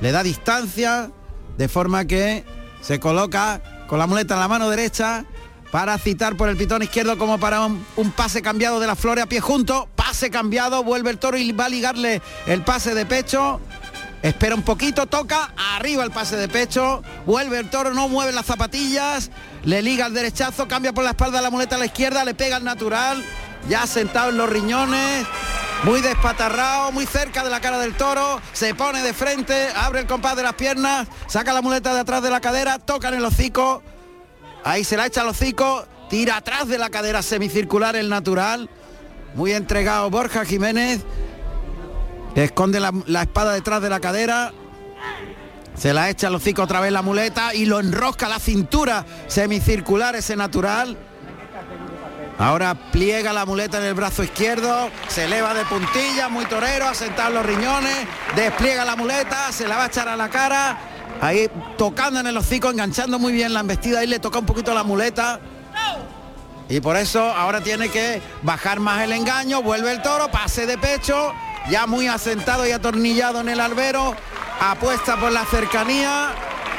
[0.00, 1.10] le da distancia,
[1.56, 2.44] de forma que
[2.80, 5.24] se coloca con la muleta en la mano derecha
[5.70, 7.84] para citar por el pitón izquierdo como para un,
[8.16, 11.64] pase cambiado de la flores a pie junto, pase cambiado, vuelve el toro y va
[11.64, 13.60] a ligarle el pase de pecho,
[14.22, 18.46] espera un poquito, toca, arriba el pase de pecho, vuelve el toro, no mueve las
[18.46, 19.32] zapatillas,
[19.64, 22.58] le liga el derechazo, cambia por la espalda la muleta a la izquierda, le pega
[22.58, 23.24] el natural,
[23.68, 25.26] ya sentado en los riñones,
[25.84, 30.06] muy despatarrado, muy cerca de la cara del toro, se pone de frente, abre el
[30.06, 33.24] compás de las piernas, saca la muleta de atrás de la cadera, toca en el
[33.24, 33.82] hocico,
[34.64, 38.70] ahí se la echa al hocico, tira atrás de la cadera semicircular el natural,
[39.34, 41.02] muy entregado Borja Jiménez,
[42.34, 44.54] esconde la, la espada detrás de la cadera,
[45.76, 50.16] se la echa al hocico otra vez la muleta y lo enrosca la cintura semicircular
[50.16, 50.96] ese natural.
[52.38, 57.30] Ahora pliega la muleta en el brazo izquierdo, se eleva de puntilla, muy torero, asentado
[57.30, 57.94] los riñones,
[58.34, 60.76] despliega la muleta, se la va a echar a la cara,
[61.20, 64.74] ahí tocando en el hocico, enganchando muy bien la embestida, ahí le toca un poquito
[64.74, 65.38] la muleta.
[66.68, 70.76] Y por eso ahora tiene que bajar más el engaño, vuelve el toro, pase de
[70.76, 71.32] pecho,
[71.70, 74.16] ya muy asentado y atornillado en el albero,
[74.60, 76.30] apuesta por la cercanía,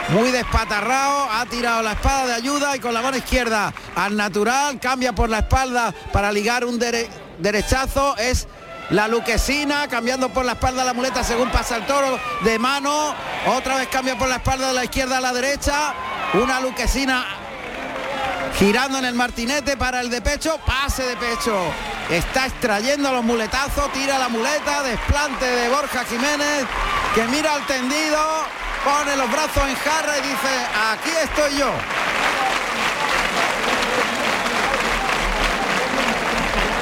[0.10, 4.80] muy despatarrado, ha tirado la espada de ayuda y con la mano izquierda al natural,
[4.80, 8.48] cambia por la espalda para ligar un dere derechazo, es
[8.92, 13.16] la luquesina, cambiando por la espalda la muleta según pasa el toro de mano,
[13.48, 15.94] otra vez cambia por la espalda de la izquierda a la derecha,
[16.34, 17.26] una luquesina
[18.58, 21.58] girando en el martinete para el de pecho, pase de pecho,
[22.10, 26.66] está extrayendo los muletazos, tira la muleta, desplante de Borja Jiménez,
[27.16, 28.20] que mira al tendido,
[28.86, 30.54] pone los brazos en jarra y dice,
[30.92, 31.72] aquí estoy yo.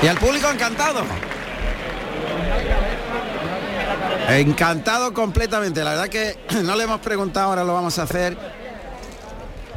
[0.01, 1.01] Y el público encantado.
[4.27, 5.81] Encantado completamente.
[5.81, 8.37] La verdad que no le hemos preguntado, ahora lo vamos a hacer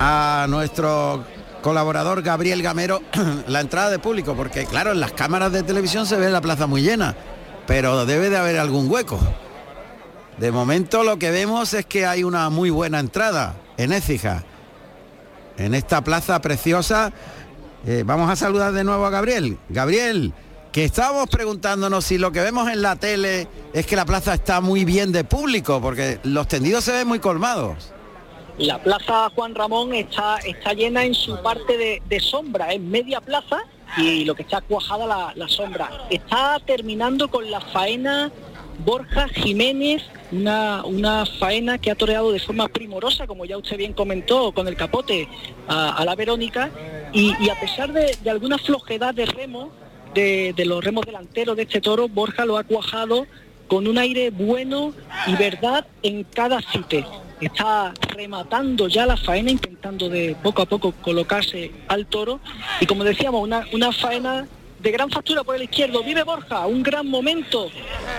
[0.00, 1.24] a nuestro
[1.62, 3.02] colaborador Gabriel Gamero
[3.46, 6.66] la entrada de público, porque claro, en las cámaras de televisión se ve la plaza
[6.66, 7.14] muy llena,
[7.68, 9.20] pero debe de haber algún hueco.
[10.38, 14.44] De momento lo que vemos es que hay una muy buena entrada en Écija,
[15.56, 17.12] en esta plaza preciosa.
[17.86, 19.56] Eh, vamos a saludar de nuevo a Gabriel.
[19.70, 20.34] Gabriel,
[20.72, 24.60] que estábamos preguntándonos si lo que vemos en la tele es que la plaza está
[24.60, 27.94] muy bien de público, porque los tendidos se ven muy colmados.
[28.58, 33.60] La plaza Juan Ramón está, está llena en su parte de, sombra, es media plaza
[33.96, 35.90] y lo que está cuajada la, la sombra.
[36.10, 38.30] Está terminando con la faena
[38.84, 43.92] Borja Jiménez, una, una, faena que ha toreado de forma primorosa, como ya usted bien
[43.92, 45.28] comentó, con el capote
[45.68, 46.70] a, la Verónica,
[47.12, 49.70] y, y, a pesar de, de alguna flojedad de remo,
[50.14, 53.26] de, de, los remos delanteros de este toro, Borja lo ha cuajado
[53.68, 54.92] con un aire bueno
[55.26, 57.04] y verdad en cada cite.
[57.40, 62.40] Está rematando ya la faena, intentando de poco a poco colocarse al toro,
[62.80, 64.46] y como decíamos, una, una faena
[64.78, 67.70] de gran factura por el izquierdo, vive Borja, un gran momento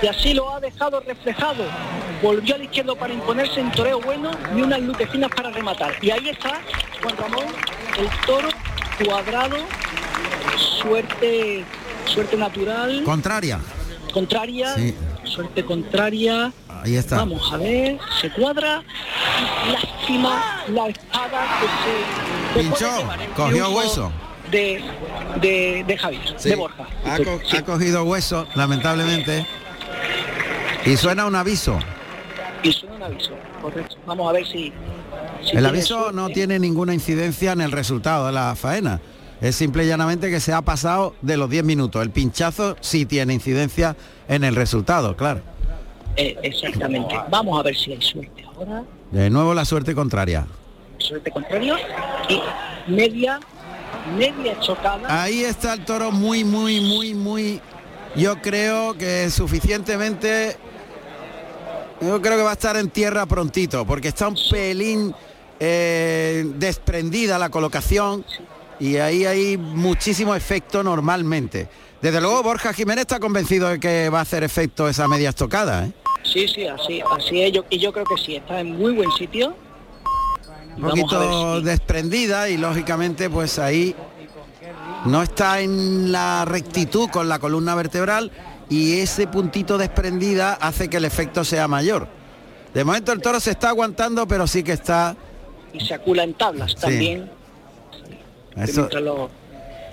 [0.02, 1.64] y así lo ha dejado reflejado.
[2.22, 5.94] Volvió al izquierdo para imponerse en toreo bueno y unas luquecinas para rematar.
[6.02, 6.62] Y ahí está
[7.02, 7.46] Juan Ramón,
[7.98, 8.50] el toro
[9.04, 9.58] cuadrado,
[10.58, 11.64] suerte,
[12.06, 13.04] suerte natural.
[13.04, 13.60] Contraria.
[14.12, 14.96] Contraria, sí.
[15.24, 16.52] suerte contraria.
[16.84, 17.18] Ahí está.
[17.18, 18.84] Vamos a ver, se cuadra.
[19.72, 22.60] Lástima la espada que se...
[22.60, 22.90] Pinchó,
[23.36, 24.12] cogió hueso
[24.52, 24.82] de,
[25.42, 26.50] de, de Javier, sí.
[26.50, 26.86] de Borja.
[27.06, 27.58] Ha, co sí.
[27.58, 29.46] ha, cogido hueso, lamentablemente.
[30.86, 31.78] Y suena un aviso.
[32.64, 33.32] Y suena un aviso,
[33.62, 33.98] correcto.
[34.06, 34.72] Vamos a ver si...
[35.44, 36.16] si el aviso suerte.
[36.16, 39.02] no tiene ninguna incidencia en el resultado de la faena.
[39.42, 42.02] Es simple y llanamente que se ha pasado de los 10 minutos.
[42.02, 43.96] El pinchazo sí tiene incidencia
[44.28, 45.42] en el resultado, claro.
[46.16, 47.16] Eh, exactamente.
[47.30, 48.84] Vamos a ver si hay suerte ahora.
[49.12, 50.48] De nuevo la suerte contraria.
[50.98, 51.76] Suerte contraria
[52.28, 52.42] y
[52.92, 53.40] media
[54.16, 55.24] media chocada.
[55.24, 57.62] Ahí está el toro muy, muy, muy, muy.
[58.16, 60.58] Yo creo que suficientemente.
[62.02, 65.16] Yo creo que va a estar en tierra prontito, porque está un pelín
[65.60, 68.24] eh, desprendida la colocación.
[68.80, 71.68] y ahí hay muchísimo efecto normalmente.
[72.02, 75.86] Desde luego Borja Jiménez está convencido de que va a hacer efecto esa media estocada.
[75.86, 75.92] ¿eh?
[76.24, 77.52] Sí, sí, así, así es.
[77.52, 79.56] Yo, y yo creo que sí, está en muy buen sitio.
[80.78, 83.96] Un poquito desprendida y lógicamente pues ahí
[85.06, 88.32] no está en la rectitud con la columna vertebral
[88.70, 92.08] y ese puntito desprendida hace que el efecto sea mayor.
[92.74, 95.16] De momento el toro se está aguantando, pero sí que está...
[95.74, 97.30] Y se acula en tablas también.
[98.56, 99.30] Eso- Mientras los,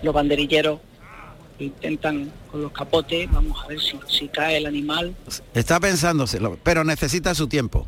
[0.02, 0.80] los banderilleros
[1.58, 5.14] intentan con los capotes, vamos a ver si, si cae el animal.
[5.54, 7.86] Está pensándoselo, pero necesita su tiempo.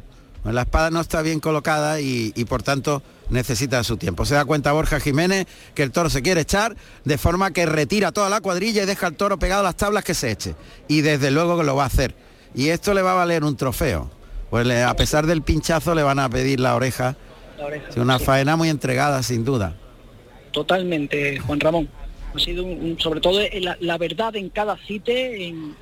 [0.52, 4.24] La espada no está bien colocada y, y, por tanto necesita su tiempo.
[4.24, 8.12] Se da cuenta Borja Jiménez que el toro se quiere echar, de forma que retira
[8.12, 10.54] toda la cuadrilla y deja al toro pegado a las tablas que se eche.
[10.88, 12.14] Y desde luego que lo va a hacer.
[12.54, 14.11] Y esto le va a valer un trofeo.
[14.50, 17.16] Pues le- a pesar del pinchazo le van a pedir la oreja.
[17.59, 18.24] La oreja, Es una sí.
[18.24, 19.74] faena muy entregada, sin duda.
[20.52, 21.88] Totalmente, Juan Ramón.
[22.37, 25.75] Ha sido un- sobre todo eh, la, la verdad en cada cite, en,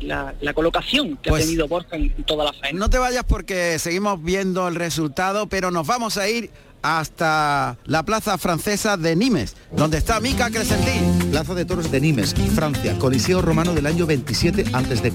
[0.00, 2.78] la, la colocación que Pues- ha tenido Borja en, en toda la faena.
[2.78, 6.50] No te vayas porque seguimos viendo el resultado, pero nos vamos a ir
[6.86, 11.30] hasta la plaza francesa de Nimes, donde está Mica Crescentín.
[11.32, 15.12] Plaza de Toros de Nimes, Francia, Coliseo romano del año 27 a.C.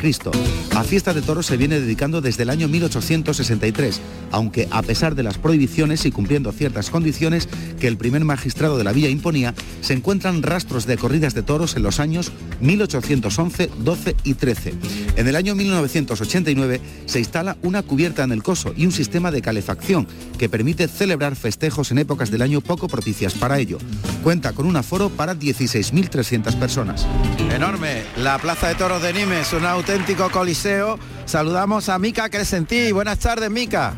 [0.76, 5.24] A fiesta de toros se viene dedicando desde el año 1863, aunque a pesar de
[5.24, 7.48] las prohibiciones y cumpliendo ciertas condiciones
[7.80, 11.78] que el primer magistrado de la villa imponía, se encuentran rastros de corridas de toros
[11.78, 14.74] en los años 1811, 12 y 13.
[15.16, 19.42] En el año 1989 se instala una cubierta en el coso y un sistema de
[19.42, 20.08] calefacción
[20.38, 23.78] que permite celebrar festejos en épocas del año poco propicias para ello.
[24.24, 27.06] Cuenta con un aforo para 16.300 personas.
[27.52, 30.98] Enorme, la plaza de toros de Nimes, un auténtico coliseo.
[31.26, 32.92] Saludamos a Mica Crescentí.
[32.92, 33.94] Buenas tardes, Mica.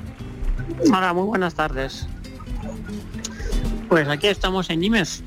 [0.88, 2.06] Hola, muy buenas tardes.
[3.88, 5.23] Pues aquí estamos en Nimes.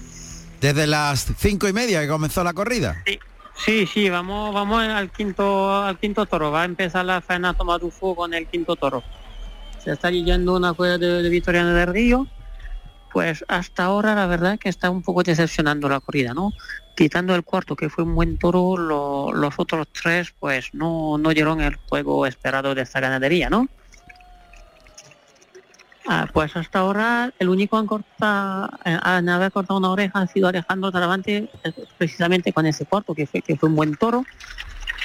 [0.60, 3.02] Desde las cinco y media que comenzó la corrida.
[3.64, 6.50] Sí, sí, vamos, vamos al quinto, al quinto toro.
[6.50, 9.02] Va a empezar la faena Tomatufo con el quinto toro.
[9.86, 12.26] Se está yendo una cueva de, de Victoriano del Río.
[13.12, 16.54] Pues hasta ahora la verdad que está un poco decepcionando la corrida, ¿no?
[16.96, 21.30] Quitando el cuarto que fue un buen toro, lo- los otros tres pues no, no
[21.30, 23.68] dieron el juego esperado de esta ganadería, ¿no?
[26.08, 30.26] Ah, pues hasta ahora el único en, corta, en- en haber cortado una oreja ha
[30.26, 34.24] sido Alejandro Taravante, eh, precisamente con ese cuarto, que fue, que fue un buen toro.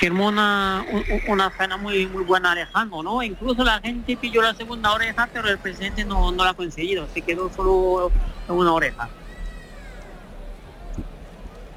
[0.01, 3.21] Firmó una, un- un- una faena muy muy buena Alejandro, ¿no?
[3.21, 7.07] Incluso la gente pilló la segunda oreja, pero el presidente no, no la ha conseguido,
[7.13, 8.11] se quedó solo
[8.49, 9.07] en una oreja.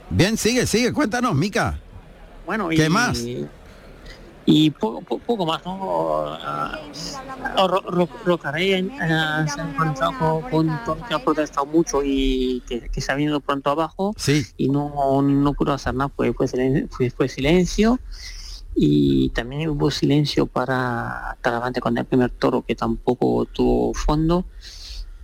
[0.09, 1.79] Bien, sigue, sigue, cuéntanos, Mica.
[2.47, 3.23] Bueno, y, ¿Qué más?
[4.47, 6.27] Y poco, po- poco más, ¿no?
[6.29, 6.79] Ah,
[7.67, 12.03] Ro- Ro- Rocarey eh, se ha encontrado con, con un toro que ha protestado mucho
[12.05, 14.43] y que, que se ha venido pronto abajo Sí.
[14.59, 17.99] y no, no pudo hacer nada, fue, fue, silen- fue- fue silencio
[18.77, 24.45] y también hubo silencio para Taravante con el primer toro que tampoco tuvo fondo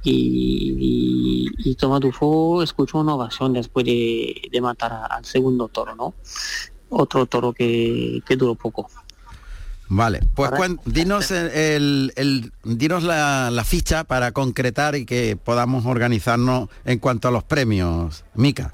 [0.03, 5.69] y, y, y Tomás Dufo escuchó una ovación después de, de matar a- al segundo
[5.69, 6.15] toro, ¿no?
[6.89, 8.89] Otro toro que, que duró poco.
[9.93, 10.53] Vale, pues
[10.85, 17.01] dinos el, el- el- dinos la, la ficha para concretar y que podamos organizarnos en
[17.01, 18.73] cuanto a los premios, Mica.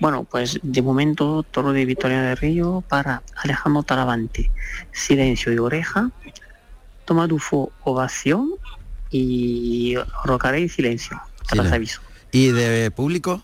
[0.00, 4.50] Bueno, pues de momento toro de Victoria de Río para Alejandro Taravante,
[4.92, 6.10] silencio y oreja,
[7.04, 8.50] Tomás Dufo ovación
[9.10, 12.00] y Rocarey silencio, tras aviso.
[12.32, 13.42] ¿Y de público?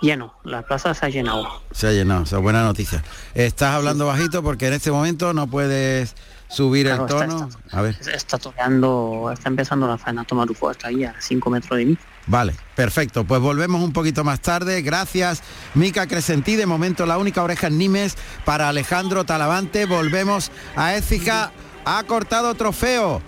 [0.00, 1.46] Lleno, la plaza se ha llenado.
[1.72, 3.02] Se ha llenado, o sea, buena noticia.
[3.34, 6.14] Estás hablando bajito porque en este momento no puedes
[6.48, 7.48] subir Claro, el está- tono.
[7.72, 11.76] A ver, Está toreando, está empezando la faena Tomás Dufo, está ahí a 5 metros
[11.78, 11.98] de mí.
[12.28, 13.24] vale, perfecto.
[13.24, 14.82] Pues volvemos un poquito más tarde.
[14.82, 15.42] Gracias,
[15.74, 16.54] Mica Crescentí.
[16.56, 19.84] De momento la única oreja en Nimes para Alejandro Talavante.
[19.86, 21.50] Volvemos a Écija.
[21.84, 23.20] Ha cortado trofeo.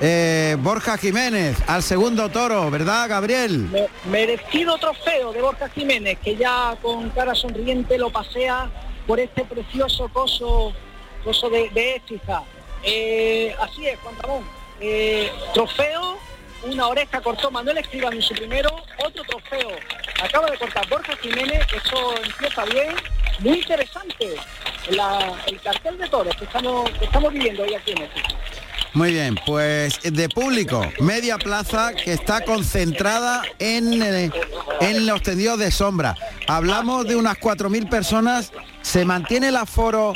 [0.00, 3.58] Eh, Borja Jiménez al segundo toro, ¿verdad, Gabriel?
[3.70, 8.68] Me- merecido trofeo de Borja Jiménez, que ya con cara sonriente lo pasea
[9.06, 10.72] por este precioso coso,
[11.24, 12.02] coso de, de.
[12.82, 14.44] Eh, así es, Juan Ramón.
[14.80, 16.18] Eh, trofeo,
[16.64, 18.68] una oreja cortó Manuel Escribano en su primero,
[19.02, 19.70] otro trofeo
[20.22, 22.94] acaba de cortar Borja Jiménez, eso empieza bien,
[23.40, 24.34] muy interesante
[25.46, 26.90] el cartel de toros que estamos,
[27.32, 28.22] viviendo hoy aquí en Écija.
[28.96, 34.30] Muy bien, pues de público, media plaza que está concentrada en, eh,
[34.80, 36.16] en los tendidos de sombra.
[36.48, 38.52] Hablamos de unas 4.000 personas.
[38.80, 40.14] ¿Se mantiene el aforo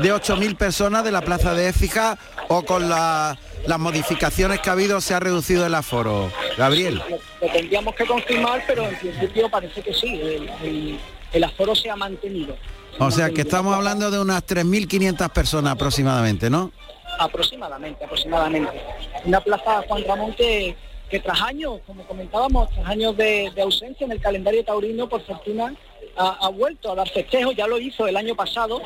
[0.00, 2.18] de 8.000 personas de la plaza de Écija
[2.48, 6.30] o con la, las modificaciones que ha habido se ha reducido el aforo.
[6.58, 7.00] Gabriel.
[7.40, 11.00] Lo tendríamos que confirmar, pero en principio parece que sí, el, el-
[11.32, 12.56] el aforo se ha mantenido.
[12.98, 16.72] O sea que estamos hablando de unas 3.500 personas aproximadamente, ¿no?
[17.18, 18.80] Aproximadamente, aproximadamente.
[19.24, 20.74] Una plaza Juan Ramón que,
[21.10, 25.20] que tras años, como comentábamos, tras años de, de ausencia en el calendario taurino, por
[25.22, 25.74] fortuna,
[26.16, 28.80] ha, ha vuelto a dar festejo, ya lo hizo el año pasado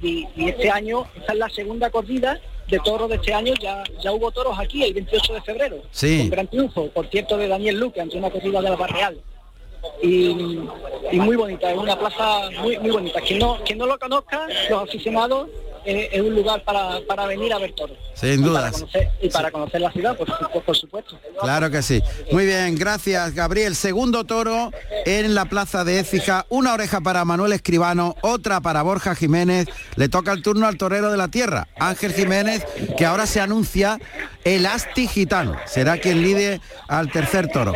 [0.00, 3.82] y, y este año, esta es la segunda corrida de toros de este año, ya,
[4.02, 6.18] ya hubo toros aquí el 28 de febrero, Sí.
[6.20, 9.20] con gran triunfo, por cierto, de Daniel Luque, ante una corrida de la Barreal.
[10.00, 10.28] Y,
[11.10, 13.20] y muy bonita, es una plaza muy, muy bonita.
[13.20, 15.48] Quien no, quien no lo conozca, los aficionados,
[15.84, 17.96] es un lugar para, para venir a ver toros.
[18.14, 21.18] Sin conocer- y para conocer la ciudad, por, supu- por supuesto.
[21.40, 22.00] Claro que sí.
[22.30, 23.74] Muy bien, gracias Gabriel.
[23.74, 24.70] Segundo toro
[25.06, 26.46] en la plaza de Écija.
[26.48, 29.66] Una oreja para Manuel Escribano, otra para Borja Jiménez.
[29.96, 32.64] Le toca el turno al torero de la tierra, Ángel Jiménez,
[32.96, 33.98] que ahora se anuncia
[34.44, 35.56] el Asti Gitano.
[35.66, 37.74] Será quien lide al tercer toro.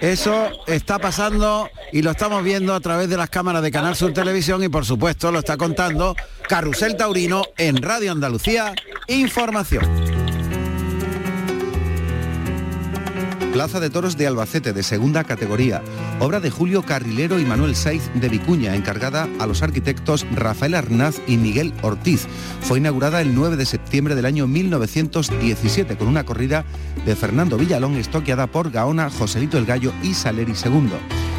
[0.00, 4.12] Eso está pasando y lo estamos viendo a través de las cámaras de Canal Sur
[4.12, 6.14] Televisión y por supuesto lo está contando
[6.48, 8.74] Carrusel Taurino en Radio Andalucía
[9.08, 10.07] Información.
[13.58, 15.82] Plaza de Toros de Albacete de segunda categoría,
[16.20, 21.20] obra de Julio Carrilero y Manuel Saiz de Vicuña, encargada a los arquitectos Rafael Arnaz
[21.26, 22.28] y Miguel Ortiz.
[22.60, 26.64] Fue inaugurada el 9 de septiembre del año 1917 con una corrida
[27.04, 30.90] de Fernando Villalón estoqueada por Gaona, Joselito el Gallo y Saleri II.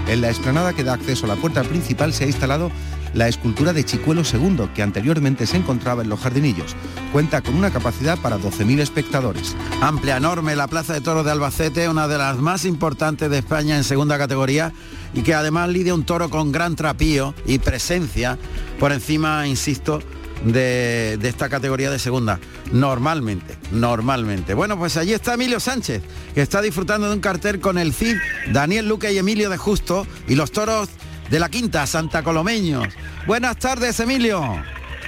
[0.10, 2.70] En la explanada que da acceso a la puerta principal se ha instalado
[3.14, 6.76] la escultura de Chicuelo II, que anteriormente se encontraba en los jardinillos.
[7.12, 9.56] Cuenta con una capacidad para 12.000 espectadores.
[9.82, 13.78] Amplia, enorme, la Plaza de Toros de Albacete, una de las más importantes de España
[13.78, 14.74] en segunda categoría
[15.14, 18.38] y que además lidia un toro con gran trapío y presencia
[18.80, 20.02] por encima, insisto,
[20.46, 22.40] de, de esta categoría de segunda.
[22.72, 24.54] Normalmente, normalmente.
[24.54, 26.04] Bueno, pues allí está Emilio Sánchez,
[26.34, 28.16] que está disfrutando de un cartel con el CID,
[28.52, 30.90] Daniel Luque y Emilio de Justo y los toros
[31.30, 32.94] de la quinta, Santa Colomeños.
[33.26, 34.42] Buenas tardes, Emilio.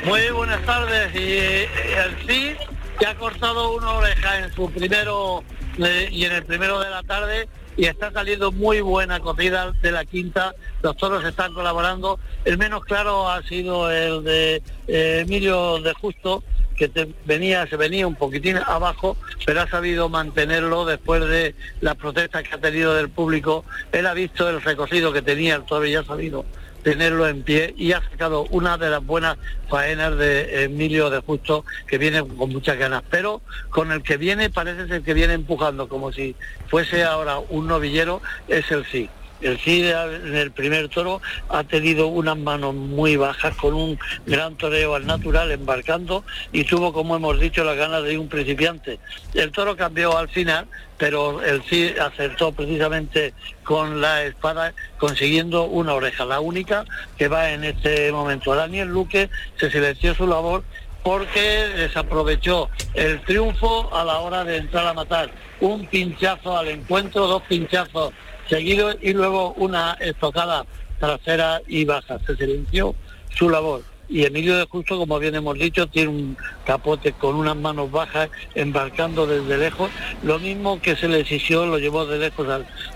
[0.05, 1.13] Muy buenas tardes.
[1.15, 1.69] Y eh,
[2.05, 2.55] el sí
[2.99, 5.43] que ha cortado una oreja en su primero
[5.77, 7.47] eh, y en el primero de la tarde
[7.77, 10.53] y está saliendo muy buena corrida de la quinta.
[10.81, 12.19] Los toros están colaborando.
[12.45, 16.43] El menos claro ha sido el de eh, Emilio de Justo
[16.89, 22.43] que venía, se venía un poquitín abajo, pero ha sabido mantenerlo después de las protestas
[22.43, 23.65] que ha tenido del público.
[23.91, 26.45] Él ha visto el recorrido que tenía el toro y ha sabido
[26.83, 29.37] tenerlo en pie y ha sacado una de las buenas
[29.69, 34.49] faenas de Emilio de Justo que viene con muchas ganas, pero con el que viene
[34.49, 36.35] parece ser que viene empujando como si
[36.67, 39.09] fuese ahora un novillero, es el sí.
[39.41, 44.55] El sí en el primer toro ha tenido unas manos muy bajas con un gran
[44.55, 48.99] toreo al natural embarcando y tuvo, como hemos dicho, las ganas de un principiante.
[49.33, 50.67] El toro cambió al final,
[50.97, 53.33] pero el sí acertó precisamente
[53.63, 56.85] con la espada consiguiendo una oreja, la única
[57.17, 58.53] que va en este momento.
[58.53, 60.63] Daniel Luque se silenció su labor
[61.03, 65.31] porque desaprovechó el triunfo a la hora de entrar a matar.
[65.59, 68.13] Un pinchazo al encuentro, dos pinchazos
[68.51, 70.65] seguidos y luego una estocada
[70.99, 72.19] trasera y baja.
[72.27, 72.93] Se silenció
[73.33, 73.81] su labor.
[74.11, 78.29] Y Emilio de Justo, como bien hemos dicho, tiene un capote con unas manos bajas,
[78.55, 79.89] embarcando desde lejos.
[80.21, 82.45] Lo mismo que se le exigió, lo llevó de lejos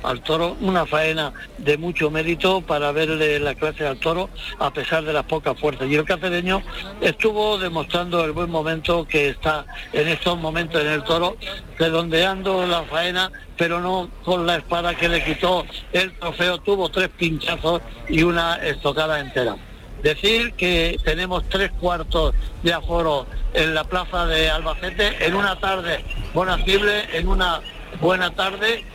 [0.03, 0.57] al, toro.
[0.59, 5.23] Una faena de mucho mérito para verle la clase al toro, a pesar de las
[5.23, 5.87] pocas fuerzas.
[5.89, 6.61] Y el cacereño
[6.99, 11.37] estuvo demostrando el buen momento que está en estos momentos en el toro,
[11.79, 16.57] redondeando la faena, pero no con la espada que le quitó el trofeo.
[16.57, 19.55] Tuvo tres pinchazos y una estocada entera.
[20.05, 23.25] Decir que tenemos tres cuartos de aforo
[23.55, 27.59] en la plaza de Albacete en una tarde bonacible, en una
[27.99, 28.85] buena tarde.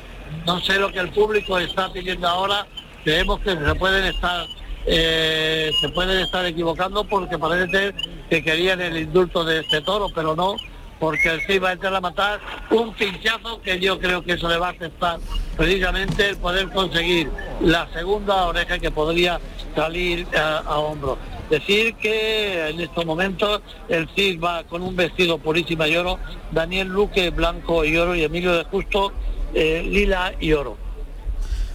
[0.47, 2.65] No sé lo que el público está pidiendo ahora.
[3.03, 4.47] Creemos que se pueden estar
[4.87, 7.93] eh, se pueden estar equivocando porque parece
[8.31, 10.55] que querían el indulto de este toro, pero no,
[11.01, 12.41] porque sí va a a matar
[12.71, 15.19] un pinchazo que yo creo que eso le va a aceptar
[15.57, 17.31] precisamente el poder conseguir
[17.61, 19.41] la segunda oreja que podría
[19.75, 21.19] salir a, a hombro.
[21.49, 26.19] Decir que en estos momentos el CID va con un vestido purísima y oro,
[26.53, 29.13] Daniel Luque blanco y oro y Emilio de Justo
[29.55, 30.90] eh, lila y oro.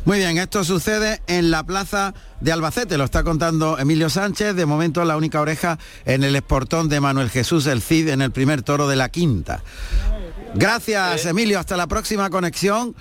[0.05, 4.67] Muy bien, esto sucede en la plaza de Albacete, lo está contando Emilio Sánchez, de
[4.67, 8.61] momento la única oreja en el esportón de Manuel Jesús el Cid en el primer
[8.61, 9.63] toro de la quinta.
[10.53, 12.95] Gracias Emilio, hasta la próxima conexión.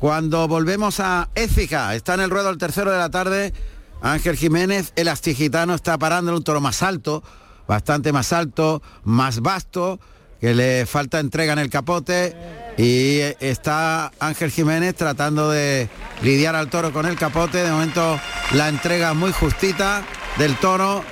[0.00, 1.94] Cuando volvemos a Écija.
[1.94, 3.54] Está en el ruedo el tercero de la tarde,
[4.02, 7.22] Ángel Jiménez, el astigitano está parando en un toro más alto,
[7.68, 10.00] bastante más alto, más vasto,
[10.40, 12.34] que le falta entrega en el capote
[12.80, 15.90] y está Ángel Jiménez tratando de
[16.22, 17.58] lidiar al toro con el capote.
[17.58, 18.18] De momento
[18.54, 20.02] la entrega muy justita
[20.38, 21.04] del toro.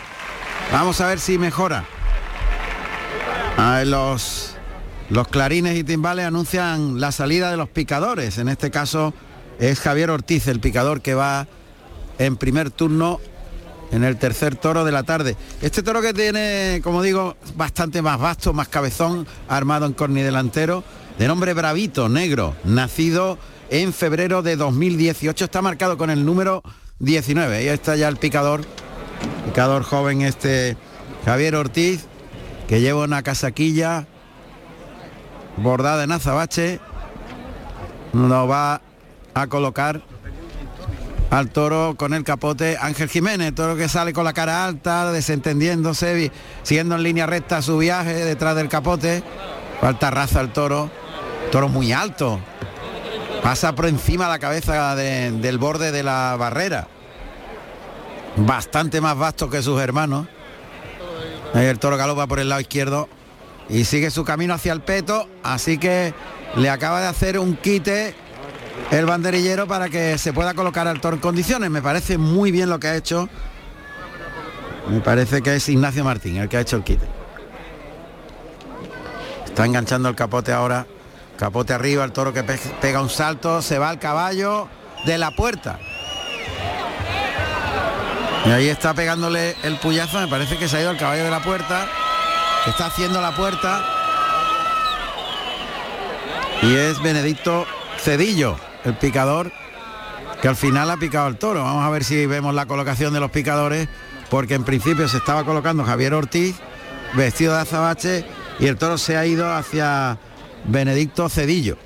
[0.73, 1.85] Vamos a ver si mejora.
[3.85, 4.57] Los,
[5.11, 8.39] los clarines y timbales anuncian la salida de los picadores.
[8.39, 9.12] En este caso
[9.59, 11.49] es Javier Ortiz, el picador que va
[12.19, 13.21] en primer turno
[13.93, 15.37] en el tercer toro de la tarde.
[15.61, 20.83] Este toro que tiene, como digo, bastante más vasto, más cabezón, armado en corni delantero,
[21.19, 23.39] de nombre Bravito, negro, nacido
[23.71, 26.62] en febrero de 2018, está marcado con el número
[27.01, 27.57] 19.
[27.57, 28.64] Ahí está ya el picador,
[29.45, 30.77] picador joven este
[31.25, 32.07] Javier Ortiz,
[32.69, 34.07] que lleva una casaquilla
[35.57, 36.79] bordada en azabache,
[38.12, 38.81] nos va
[39.35, 40.03] a colocar
[41.31, 46.31] al toro con el capote Ángel Jiménez, toro que sale con la cara alta, desentendiéndose,
[46.62, 49.23] siguiendo en línea recta su viaje detrás del capote.
[49.81, 50.91] Falta raza al toro,
[51.51, 52.41] toro muy alto,
[53.43, 56.89] pasa por encima de la cabeza del borde de la barrera.
[58.37, 60.27] Bastante más vasto que sus hermanos.
[61.55, 63.09] El toro galopa por el lado izquierdo
[63.69, 66.15] y sigue su camino hacia el peto, así que
[66.57, 68.15] le acaba de hacer un quite
[68.91, 71.71] el banderillero para que se pueda colocar al toro en condiciones.
[71.71, 73.29] Me parece muy bien lo que ha hecho.
[74.89, 77.07] Me parece que es Ignacio Martín el que ha hecho el quite.
[79.47, 80.87] Está enganchando el capote ahora.
[81.39, 84.68] Capote arriba, el toro que pega un salto, se va al caballo
[85.07, 85.78] de la puerta.
[88.45, 91.30] Y ahí está pegándole el puyazo, me parece que se ha ido al caballo de
[91.30, 91.86] la puerta,
[92.66, 93.84] está haciendo la puerta.
[96.62, 97.66] Y es Benedicto
[97.99, 99.53] Cedillo, el picador
[100.43, 101.62] que al final ha picado el toro.
[101.62, 103.89] Vamos a ver si vemos la colocación de los picadores,
[104.28, 106.57] porque en principio se estaba colocando Javier Ortiz,
[107.14, 108.24] vestido de azabache,
[108.59, 110.18] y el toro se ha ido hacia
[110.65, 111.77] Benedicto Cedillo.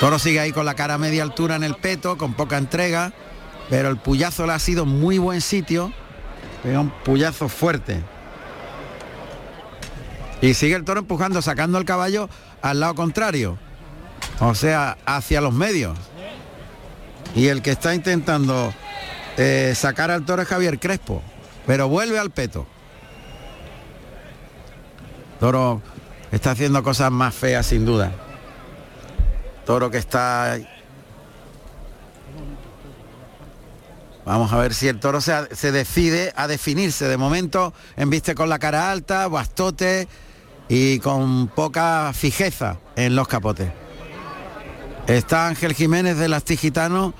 [0.00, 3.12] toro sigue ahí con la cara a media altura en el peto, con poca entrega,
[3.70, 5.92] pero el puyazo le ha sido muy buen sitio,
[6.64, 8.02] un puyazo fuerte.
[10.42, 12.28] Y sigue el toro empujando, sacando el caballo
[12.60, 13.58] al lado contrario.
[14.40, 15.96] O sea, hacia los medios.
[17.34, 18.72] Y el que está intentando
[19.36, 21.22] eh, sacar al toro es Javier Crespo.
[21.66, 22.66] Pero vuelve al peto.
[25.40, 25.82] Toro
[26.32, 28.12] está haciendo cosas más feas sin duda.
[29.64, 30.58] Toro que está...
[34.24, 37.06] Vamos a ver si el toro se, se decide a definirse.
[37.06, 40.08] De momento, enviste con la cara alta, bastote,
[40.68, 43.70] y con poca fijeza en los capotes.
[45.06, 47.14] Está Ángel Jiménez del Astigitano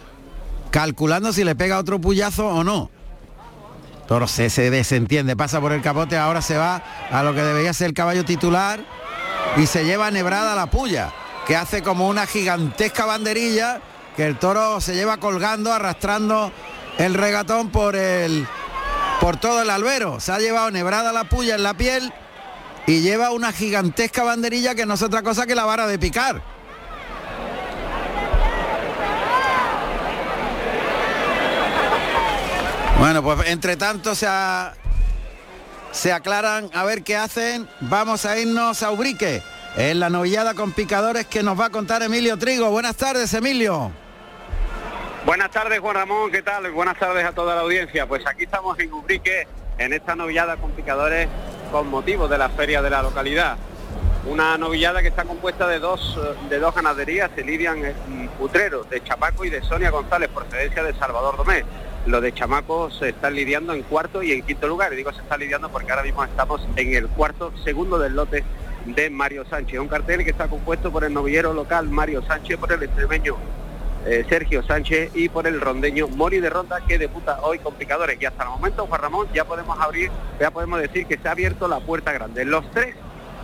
[0.71, 2.91] calculando si le pega otro puyazo o no.
[4.07, 7.73] Toro se, se desentiende, pasa por el capote, ahora se va a lo que debería
[7.73, 8.81] ser el caballo titular
[9.57, 11.13] y se lleva nebrada la puya,
[11.47, 13.81] que hace como una gigantesca banderilla
[14.17, 16.51] que el toro se lleva colgando, arrastrando
[16.99, 18.47] el regatón por el
[19.21, 20.21] por todo el albero.
[20.21, 22.13] Se ha llevado nebrada la puya en la piel
[22.87, 26.56] y lleva una gigantesca banderilla que no es otra cosa que la vara de picar.
[32.99, 34.27] Bueno, pues entre tanto se,
[35.93, 37.69] se aclaran a ver qué hacen.
[37.81, 39.43] Vamos a irnos a Ubrique,
[39.77, 42.71] en la novillada con picadores que nos va a contar Emilio Trigo.
[42.71, 43.93] Buenas tardes, Emilio.
[45.27, 46.71] Buenas tardes, Juan Ramón, ¿qué tal?
[46.71, 48.07] Buenas tardes a toda la audiencia.
[48.07, 51.29] Pues aquí estamos en Ubrique, en esta novillada con picadores
[51.71, 53.57] con motivo de la feria de la localidad.
[54.25, 56.19] Una novillada que está compuesta de dos,
[56.49, 57.83] de dos ganaderías, se lidian
[58.39, 61.65] putreros de Chamaco y de Sonia González, procedencia de Salvador Domé.
[62.07, 64.93] Lo de Chamaco se están lidiando en cuarto y en quinto lugar.
[64.93, 68.45] Y digo se está lidiando porque ahora mismo estamos en el cuarto segundo del lote
[68.85, 69.81] de Mario Sánchez.
[69.81, 73.37] Un cartel que está compuesto por el novillero local Mario Sánchez, por el extremeño
[74.07, 78.23] eh, Sergio Sánchez y por el rondeño Mori de Ronda que debuta hoy con picadores.
[78.23, 81.33] Y hasta el momento, Juan Ramón, ya podemos abrir, ya podemos decir que se ha
[81.33, 82.45] abierto la puerta grande.
[82.45, 82.95] Los tres,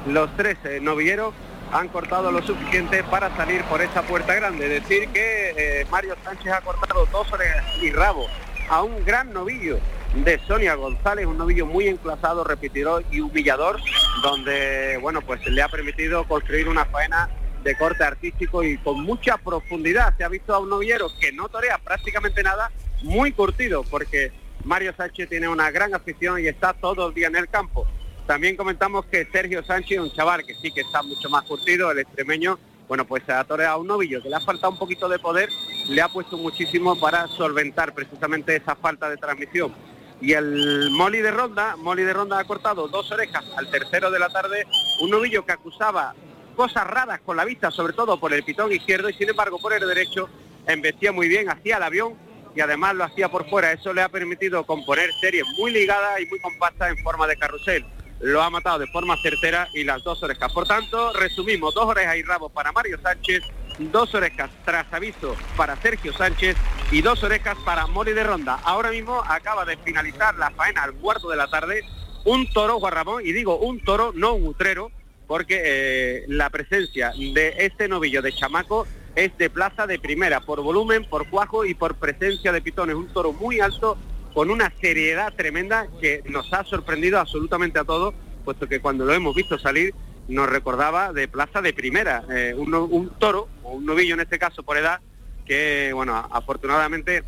[0.07, 1.35] los tres eh, novilleros
[1.73, 4.69] han cortado lo suficiente para salir por esta puerta grande.
[4.69, 8.29] Decir que eh, Mario Sánchez ha cortado dos orejas y rabo
[8.69, 9.79] a un gran novillo
[10.15, 13.81] de Sonia González, un novillo muy enclasado, repetidor y humillador,
[14.23, 17.29] donde bueno pues le ha permitido construir una faena
[17.63, 20.17] de corte artístico y con mucha profundidad.
[20.17, 22.71] Se ha visto a un novillero que no torea prácticamente nada,
[23.03, 24.33] muy curtido, porque
[24.65, 27.87] Mario Sánchez tiene una gran afición y está todo el día en el campo.
[28.27, 32.01] También comentamos que Sergio Sánchez, un chaval que sí que está mucho más curtido, el
[32.01, 32.59] extremeño,
[32.89, 35.49] bueno, pues se ha toreado un novillo que le ha faltado un poquito de poder,
[35.89, 39.75] le ha puesto muchísimo para solventar precisamente esa falta de transmisión.
[40.21, 44.19] Y el Molly de Ronda, Molly de Ronda ha cortado dos orejas al tercero de
[44.19, 44.67] la tarde,
[45.01, 46.15] un novillo que acusaba
[46.55, 49.73] cosas raras con la vista, sobre todo por el pitón izquierdo, y sin embargo por
[49.73, 50.29] el derecho
[50.67, 52.15] embestía muy bien, hacía el avión
[52.55, 53.73] y además lo hacía por fuera.
[53.73, 57.85] Eso le ha permitido componer series muy ligadas y muy compactas en forma de carrusel.
[58.23, 60.53] Lo ha matado de forma certera y las dos orejas.
[60.53, 63.43] Por tanto, resumimos, dos orejas y rabos para Mario Sánchez,
[63.79, 66.57] dos orejas tras aviso para Sergio Sánchez
[66.91, 68.61] y dos orejas para Mori de Ronda.
[68.65, 71.83] Ahora mismo acaba de finalizar la faena al cuarto de la tarde
[72.25, 74.91] un toro, Guarramón, y digo un toro, no un utrero,
[75.27, 80.61] porque eh, la presencia de este novillo de chamaco es de plaza de primera, por
[80.63, 82.95] volumen, por cuajo y por presencia de pitones.
[82.95, 83.97] Un toro muy alto,
[84.35, 88.15] con una seriedad tremenda que nos ha sorprendido absolutamente a todos,
[88.45, 89.95] puesto que cuando lo hemos visto salir
[90.29, 92.25] nos recordaba de plaza de primera.
[92.31, 95.01] Eh, un, toro, o un novillo en este caso por edad,
[95.45, 97.25] que bueno, afortunadamente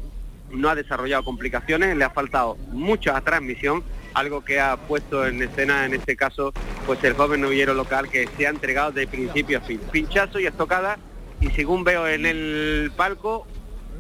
[0.51, 3.83] no ha desarrollado complicaciones, le ha faltado mucha transmisión,
[4.15, 6.53] algo que ha puesto en escena en este caso
[6.87, 9.81] pues el joven novillero local que se ha entregado de principio a fin.
[9.91, 10.99] Pinchazo y estocada
[11.41, 13.47] y según veo en el palco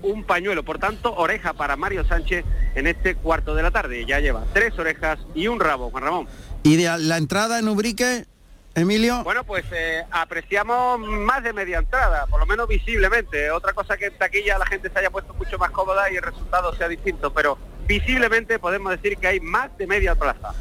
[0.05, 2.45] un pañuelo, por tanto oreja para Mario Sánchez
[2.75, 4.05] en este cuarto de la tarde.
[4.07, 6.29] Ya lleva tres orejas y un rabo, Juan Ramón.
[6.63, 8.27] ¿Y de la entrada en Ubrique,
[8.75, 9.23] Emilio?
[9.25, 13.51] Bueno, pues eh, apreciamos más de media entrada, por lo menos visiblemente.
[13.51, 16.23] Otra cosa que en taquilla la gente se haya puesto mucho más cómoda y el
[16.23, 20.55] resultado sea distinto, pero visiblemente podemos decir que hay más de media plaza.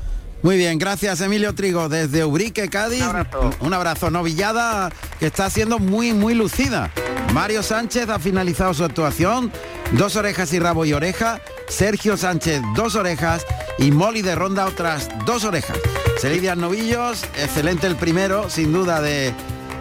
[0.43, 3.01] Muy bien, gracias Emilio Trigo desde Ubrique, Cádiz.
[3.01, 3.49] Un abrazo.
[3.61, 4.11] Un abrazo.
[4.11, 6.91] Novillada que está siendo muy, muy lucida.
[7.33, 9.53] Mario Sánchez ha finalizado su actuación.
[9.93, 11.39] Dos orejas y rabo y oreja.
[11.69, 13.45] Sergio Sánchez, dos orejas.
[13.77, 15.77] Y Molly de Ronda, otras dos orejas.
[16.19, 19.33] Selidias Novillos, excelente el primero, sin duda, de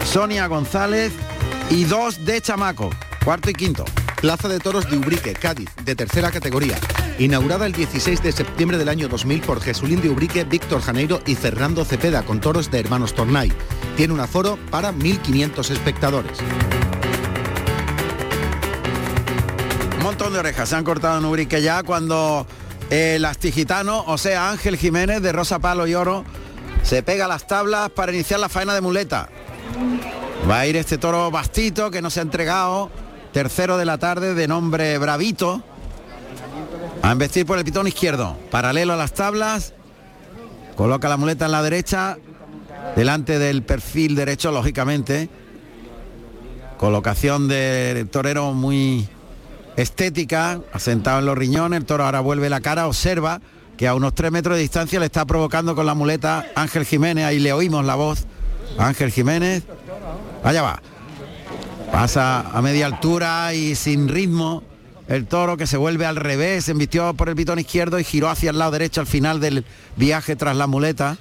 [0.04, 1.12] Sonia González.
[1.70, 2.88] Y dos de Chamaco,
[3.24, 3.84] cuarto y quinto.
[4.22, 6.78] Plaza de Toros de Ubrique, Cádiz, de tercera categoría.
[7.18, 11.34] Inaugurada el 16 de septiembre del año 2000 por Jesulín de Ubrique, Víctor Janeiro y
[11.34, 13.52] Fernando Cepeda con toros de hermanos Tornay.
[13.96, 16.38] Tiene un aforo para 1.500 espectadores.
[19.96, 22.46] Un montón de orejas se han cortado en Ubrique ya cuando
[22.90, 26.24] el astigitano, o sea Ángel Jiménez de Rosa Palo y Oro,
[26.84, 29.28] se pega a las tablas para iniciar la faena de muleta.
[30.48, 32.88] Va a ir este toro bastito que no se ha entregado
[33.32, 35.62] tercero de la tarde de nombre Bravito,
[37.02, 39.74] a embestir por el pitón izquierdo, paralelo a las tablas,
[40.76, 42.18] coloca la muleta en la derecha,
[42.94, 45.28] delante del perfil derecho, lógicamente,
[46.76, 49.08] colocación del torero muy
[49.76, 53.40] estética, asentado en los riñones, el toro ahora vuelve la cara, observa
[53.76, 57.24] que a unos tres metros de distancia le está provocando con la muleta Ángel Jiménez,
[57.24, 58.26] ahí le oímos la voz,
[58.78, 59.64] Ángel Jiménez,
[60.44, 60.82] allá va,
[61.92, 64.62] Pasa a media altura y sin ritmo.
[65.08, 68.30] El toro que se vuelve al revés, se embistió por el pitón izquierdo y giró
[68.30, 69.66] hacia el lado derecho al final del
[69.96, 71.18] viaje tras la muleta.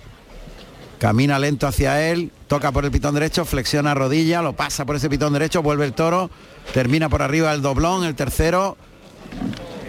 [0.97, 5.09] Camina lento hacia él, toca por el pitón derecho, flexiona rodilla, lo pasa por ese
[5.09, 6.31] pitón derecho, vuelve el toro,
[6.73, 8.77] termina por arriba el doblón, el tercero,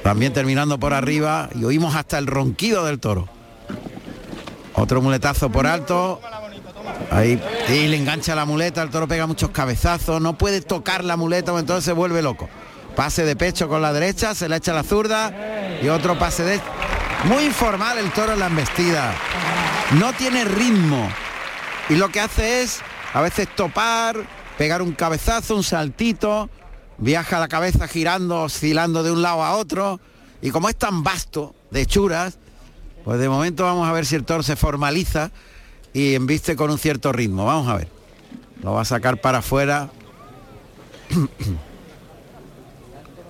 [0.02, 3.28] también terminando por arriba y oímos hasta el ronquido del toro.
[4.74, 6.20] Otro muletazo por alto,
[7.10, 11.16] Ahí y le engancha la muleta, el toro pega muchos cabezazos, no puede tocar la
[11.16, 12.48] muleta, entonces se vuelve loco.
[12.96, 15.32] Pase de pecho con la derecha, se le echa la zurda
[15.82, 16.60] y otro pase de...
[17.24, 19.14] Muy informal el toro en la embestida.
[19.98, 21.08] No tiene ritmo.
[21.88, 22.80] Y lo que hace es
[23.12, 24.16] a veces topar,
[24.58, 26.50] pegar un cabezazo, un saltito,
[26.98, 30.00] viaja la cabeza girando, oscilando de un lado a otro.
[30.40, 32.38] Y como es tan vasto de churas,
[33.04, 35.30] pues de momento vamos a ver si el toro se formaliza
[35.92, 37.44] y embiste con un cierto ritmo.
[37.44, 37.88] Vamos a ver.
[38.62, 39.90] Lo va a sacar para afuera.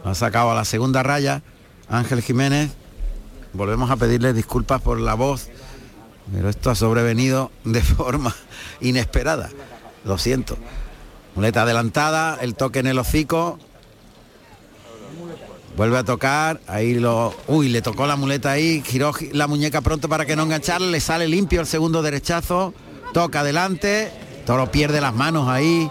[0.05, 1.43] Ha sacado a la segunda raya
[1.89, 2.73] Ángel Jiménez.
[3.53, 5.49] Volvemos a pedirle disculpas por la voz,
[6.33, 8.35] pero esto ha sobrevenido de forma
[8.81, 9.51] inesperada.
[10.05, 10.57] Lo siento.
[11.37, 13.61] Muleta adelantada, el toque en el hocico.
[15.77, 17.35] Vuelve a tocar, ahí lo...
[17.47, 21.01] Uy, le tocó la muleta ahí, giró la muñeca pronto para que no engancharle, le
[21.01, 22.75] sale limpio el segundo derechazo,
[23.14, 24.12] toca adelante,
[24.45, 25.91] Toro pierde las manos ahí.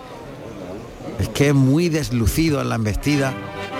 [1.20, 3.34] Es que es muy deslucido en la embestida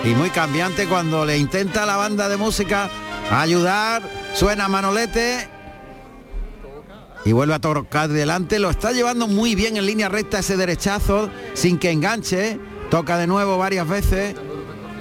[0.04, 2.88] y muy cambiante cuando le intenta la banda de música
[3.30, 4.02] ayudar,
[4.34, 5.48] suena Manolete
[7.24, 11.30] y vuelve a tocar delante, lo está llevando muy bien en línea recta ese derechazo
[11.54, 12.58] sin que enganche,
[12.90, 14.34] toca de nuevo varias veces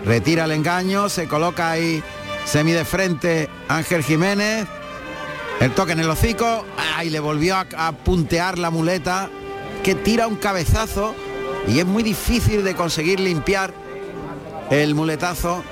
[0.06, 2.04] retira el engaño, se coloca ahí
[2.46, 4.68] semi de frente Ángel Jiménez,
[5.60, 9.30] el toque en el hocico, ahí le volvió a, puntear la muleta,
[9.84, 11.16] que tira un cabezazo
[11.68, 13.74] y es muy difícil de conseguir limpiar
[14.70, 15.64] el muletazo.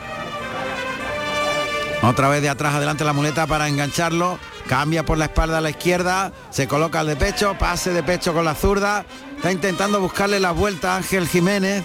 [2.01, 4.39] Otra vez de atrás adelante la muleta para engancharlo.
[4.67, 6.31] Cambia por la espalda a la izquierda.
[6.49, 7.57] Se coloca al de pecho.
[7.57, 9.05] Pase de pecho con la zurda.
[9.35, 11.83] Está intentando buscarle la vuelta a Ángel Jiménez.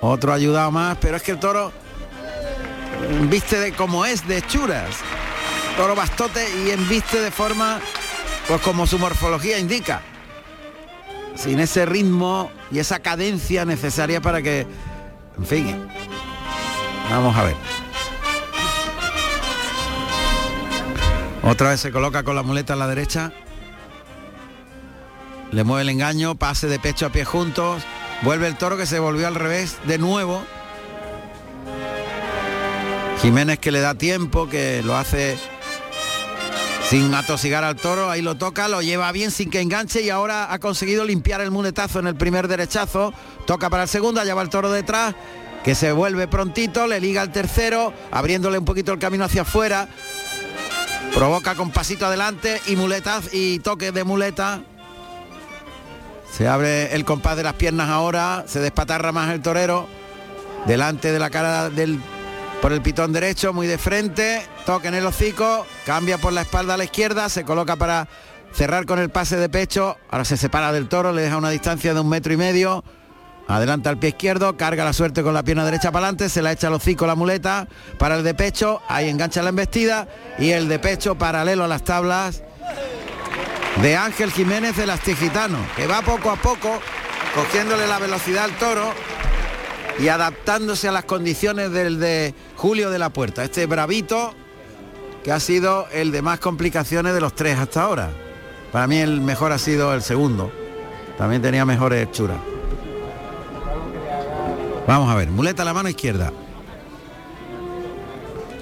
[0.00, 0.96] Otro ayudado más.
[1.00, 1.72] Pero es que el toro
[3.28, 4.96] viste de como es de churas.
[5.76, 7.80] Toro bastote y embiste de forma
[8.48, 10.00] pues como su morfología indica.
[11.34, 14.66] Sin ese ritmo y esa cadencia necesaria para que,
[15.36, 15.88] en fin,
[17.10, 17.56] vamos a ver.
[21.42, 23.32] Otra vez se coloca con la muleta a la derecha.
[25.52, 27.82] Le mueve el engaño, pase de pecho a pie juntos.
[28.22, 30.42] Vuelve el toro que se volvió al revés de nuevo.
[33.22, 35.36] Jiménez que le da tiempo, que lo hace
[36.88, 40.52] sin atosigar al toro, ahí lo toca, lo lleva bien sin que enganche y ahora
[40.52, 43.12] ha conseguido limpiar el muletazo en el primer derechazo.
[43.46, 45.14] Toca para el segundo, allá va el toro detrás,
[45.62, 49.88] que se vuelve prontito, le liga al tercero, abriéndole un poquito el camino hacia afuera.
[51.14, 54.62] Provoca con pasito adelante y muletas y toque de muleta.
[56.38, 59.88] Se abre el compás de las piernas ahora, se despatarra más el torero.
[60.68, 62.00] Delante de la cara del
[62.62, 66.74] por el pitón derecho, muy de frente, toque en el hocico, cambia por la espalda
[66.74, 68.06] a la izquierda, se coloca para
[68.52, 71.92] cerrar con el pase de pecho, ahora se separa del toro, le deja una distancia
[71.92, 72.84] de un metro y medio,
[73.48, 76.52] adelanta al pie izquierdo, carga la suerte con la pierna derecha para adelante, se la
[76.52, 77.66] echa al hocico la muleta,
[77.98, 80.06] para el de pecho, ahí engancha la embestida
[80.38, 82.42] y el de pecho paralelo a las tablas
[83.82, 86.80] de Ángel Jiménez el Astigitano, que va poco a poco
[87.34, 88.92] cogiéndole la velocidad al toro
[90.00, 93.44] y adaptándose a las condiciones del de Julio de la Puerta.
[93.44, 94.34] Este bravito
[95.22, 98.10] que ha sido el de más complicaciones de los tres hasta ahora.
[98.72, 100.50] Para mí el mejor ha sido el segundo.
[101.16, 102.38] También tenía mejores hechuras.
[104.86, 106.32] Vamos a ver, muleta a la mano izquierda.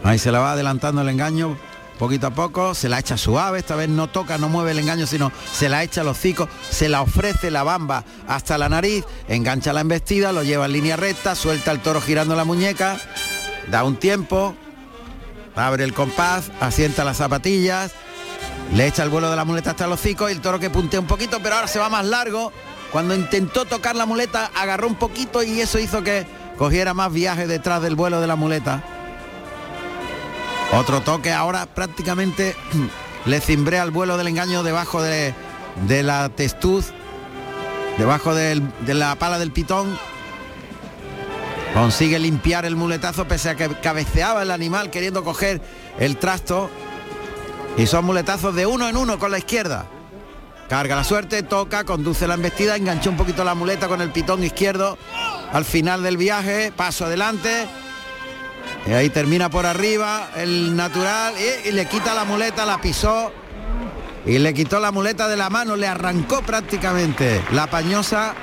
[0.05, 1.57] Ahí se la va adelantando el engaño
[1.97, 5.07] poquito a poco, se la echa suave, esta vez no toca, no mueve el engaño,
[5.07, 6.19] sino se la echa a los
[6.71, 10.97] se la ofrece la bamba hasta la nariz, engancha la embestida, lo lleva en línea
[10.97, 12.97] recta, suelta el toro girando la muñeca,
[13.71, 14.55] da un tiempo,
[15.55, 17.93] abre el compás, asienta las zapatillas,
[18.75, 21.01] le echa el vuelo de la muleta hasta los hocico y el toro que puntea
[21.01, 22.53] un poquito, pero ahora se va más largo.
[22.93, 26.27] Cuando intentó tocar la muleta, agarró un poquito y eso hizo que
[26.57, 28.96] cogiera más viaje detrás del vuelo de la muleta.
[30.73, 32.57] Otro toque ahora prácticamente
[33.27, 35.35] le cimbrea el vuelo del engaño debajo de,
[35.87, 36.93] de la testuz,
[37.99, 39.99] debajo de la pala del pitón.
[41.75, 45.61] Consigue limpiar el muletazo pese a que cabeceaba el animal queriendo coger
[45.99, 46.71] el trasto.
[47.77, 49.87] Y son muletazos de uno en uno con la izquierda.
[50.69, 54.43] Carga la suerte, toca, conduce la embestida, enganchó un poquito la muleta con el pitón
[54.43, 54.99] izquierdo
[55.53, 57.69] al final del viaje, paso adelante,
[58.89, 61.35] y ahí termina por arriba el natural
[61.65, 63.33] y, le quita la muleta, la pisó
[64.25, 68.35] y le quitó la muleta de la mano, le arrancó prácticamente la pañosa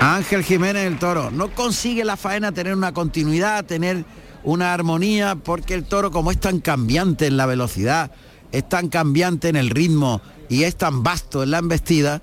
[0.00, 1.30] a Ángel Jiménez el toro.
[1.30, 4.04] No consigue la faena tener una continuidad, tener
[4.42, 8.10] una armonía, porque el toro como es tan cambiante en la velocidad,
[8.52, 12.20] es tan cambiante en el ritmo y es tan vasto en la embestida,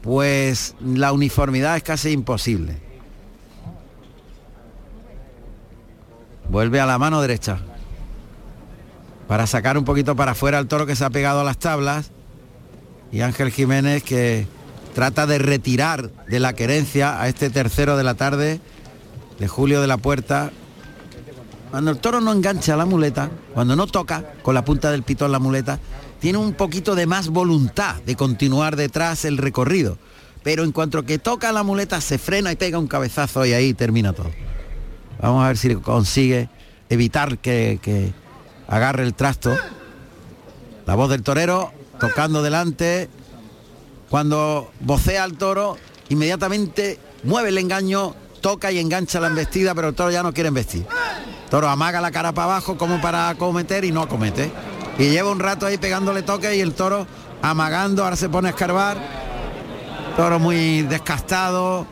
[0.00, 2.83] pues la uniformidad es casi imposible.
[6.48, 7.58] Vuelve a la mano derecha.
[9.28, 12.10] Para sacar un poquito para afuera al toro que se ha pegado a las tablas.
[13.10, 14.46] Y Ángel Jiménez que
[14.94, 18.60] trata de retirar de la querencia a este tercero de la tarde
[19.38, 20.50] de Julio de la Puerta.
[21.70, 25.32] Cuando el toro no engancha la muleta, cuando no toca con la punta del pitón
[25.32, 25.80] la muleta,
[26.20, 29.98] tiene un poquito de más voluntad de continuar detrás el recorrido.
[30.42, 33.74] Pero en cuanto que toca la muleta se frena y pega un cabezazo y ahí
[33.74, 34.30] termina todo.
[35.24, 36.50] Vamos a ver si consigue
[36.90, 38.12] evitar que,
[38.68, 39.56] agarre el trasto.
[40.84, 43.08] La voz del torero tocando delante.
[44.10, 45.78] Cuando vocea al toro,
[46.10, 50.48] inmediatamente mueve el engaño, toca y engancha la embestida, pero el toro ya no quiere
[50.48, 50.84] embestir.
[51.48, 54.52] Toro amaga la cara para abajo como para acometer y no acomete.
[54.98, 57.06] Y lleva un rato ahí pegándole toque y el toro
[57.40, 58.98] amagando, ahora se pone a escarbar.
[60.18, 61.86] Toro muy descastado,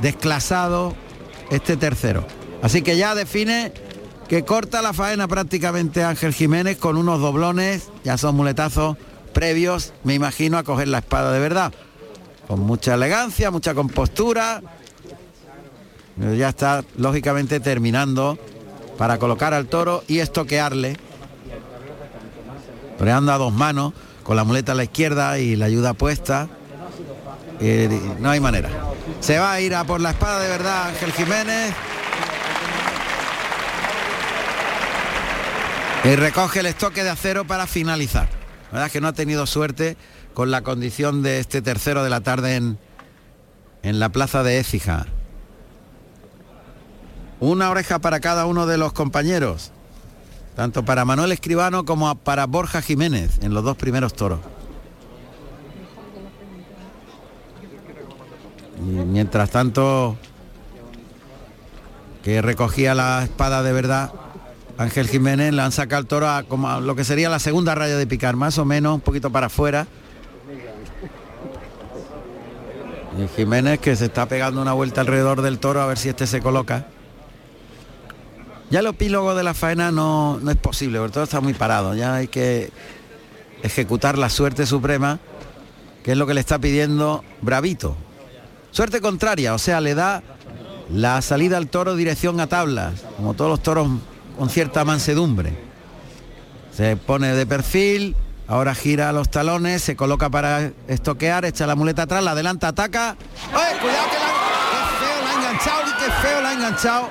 [0.00, 0.94] desclasado,
[1.50, 2.45] este tercero.
[2.66, 3.72] Así que ya define
[4.26, 8.96] que corta la faena prácticamente Ángel Jiménez con unos doblones, ya son muletazos
[9.32, 11.72] previos, me imagino, a coger la espada de verdad.
[12.48, 14.62] Con mucha elegancia, mucha compostura.
[16.36, 18.36] Ya está, lógicamente, terminando
[18.98, 20.96] para colocar al toro y estoquearle.
[22.98, 23.92] Toreando a dos manos,
[24.24, 26.48] con la muleta a la izquierda y la ayuda puesta.
[27.60, 28.70] Eh, no hay manera.
[29.20, 31.72] Se va a ir a por la espada de verdad Ángel Jiménez.
[36.06, 38.28] Y recoge el estoque de acero para finalizar.
[38.66, 39.96] La verdad es que no ha tenido suerte
[40.34, 42.78] con la condición de este tercero de la tarde en,
[43.82, 45.06] en la plaza de Écija.
[47.40, 49.72] Una oreja para cada uno de los compañeros,
[50.54, 54.38] tanto para Manuel Escribano como para Borja Jiménez en los dos primeros toros.
[58.78, 60.16] Y mientras tanto,
[62.22, 64.12] que recogía la espada de verdad,
[64.78, 67.96] Ángel Jiménez le han sacado el toro a, como lo que sería la segunda raya
[67.96, 69.86] de picar, más o menos, un poquito para afuera.
[73.18, 76.26] Y Jiménez que se está pegando una vuelta alrededor del toro a ver si este
[76.26, 76.86] se coloca.
[78.68, 81.94] Ya el epílogo de la faena no, no es posible, porque todo está muy parado.
[81.94, 82.70] Ya hay que
[83.62, 85.20] ejecutar la suerte suprema,
[86.02, 87.96] que es lo que le está pidiendo Bravito.
[88.72, 90.22] Suerte contraria, o sea, le da
[90.92, 93.88] la salida al toro dirección a tablas, como todos los toros
[94.36, 95.52] con cierta mansedumbre.
[96.72, 98.16] Se pone de perfil,
[98.46, 103.16] ahora gira los talones, se coloca para estoquear, echa la muleta atrás, la adelanta, ataca.
[103.54, 107.08] ¡Ay, cuidado que la, feo la ha enganchado y qué feo la ha enganchado!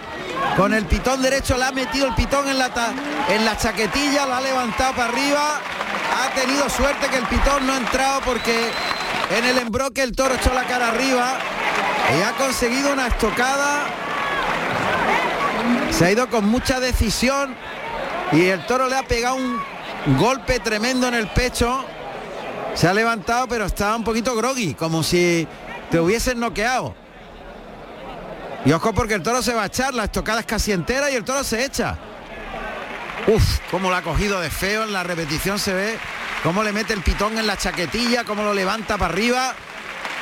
[0.55, 2.69] Con el pitón derecho le ha metido el pitón en la,
[3.29, 5.59] en la chaquetilla, la ha levantado para arriba.
[6.17, 8.69] Ha tenido suerte que el pitón no ha entrado porque
[9.35, 11.37] en el embroque el toro echó la cara arriba
[12.17, 14.04] y ha conseguido una estocada.
[15.91, 17.55] Se ha ido con mucha decisión
[18.31, 19.59] y el toro le ha pegado un
[20.17, 21.85] golpe tremendo en el pecho.
[22.73, 25.47] Se ha levantado pero estaba un poquito groggy, como si
[25.89, 26.95] te hubiesen noqueado.
[28.65, 31.15] Y ojo porque el toro se va a echar, la estocada es casi entera y
[31.15, 31.97] el toro se echa.
[33.27, 35.97] Uf, cómo lo ha cogido de feo, en la repetición se ve
[36.43, 39.55] cómo le mete el pitón en la chaquetilla, cómo lo levanta para arriba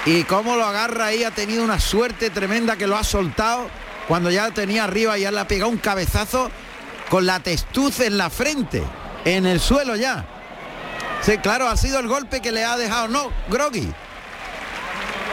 [0.06, 3.70] y cómo lo agarra ahí, ha tenido una suerte tremenda que lo ha soltado
[4.08, 6.50] cuando ya tenía arriba y ya le ha pegado un cabezazo
[7.10, 8.84] con la testuz en la frente,
[9.26, 10.26] en el suelo ya.
[11.22, 13.92] Sí, claro, ha sido el golpe que le ha dejado, no, Groggy.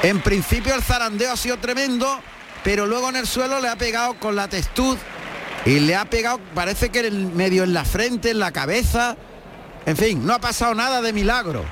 [0.03, 2.21] En principio el zarandeo ha sido tremendo,
[2.62, 4.99] pero luego en el suelo le ha pegado con la testuz
[5.66, 9.16] y le ha pegado, parece que en medio en la frente, en la cabeza.
[9.85, 11.64] En fin, no ha pasado nada de milagro.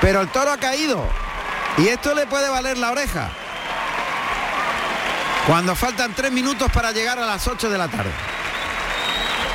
[0.00, 1.04] Pero el toro ha caído.
[1.78, 3.30] Y esto le puede valer la oreja.
[5.46, 8.10] Cuando faltan tres minutos para llegar a las 8 de la tarde.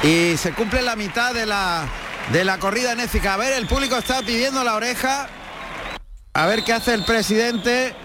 [0.03, 1.85] Y se cumple la mitad de la,
[2.31, 3.33] de la corrida en Écija.
[3.33, 5.27] A ver, el público está pidiendo la oreja.
[6.33, 7.95] A ver qué hace el presidente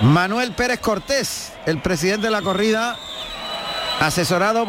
[0.00, 2.96] Manuel Pérez Cortés, el presidente de la corrida,
[4.00, 4.66] asesorado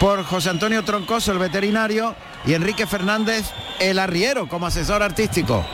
[0.00, 5.64] por José Antonio Troncoso, el veterinario, y Enrique Fernández, el arriero, como asesor artístico.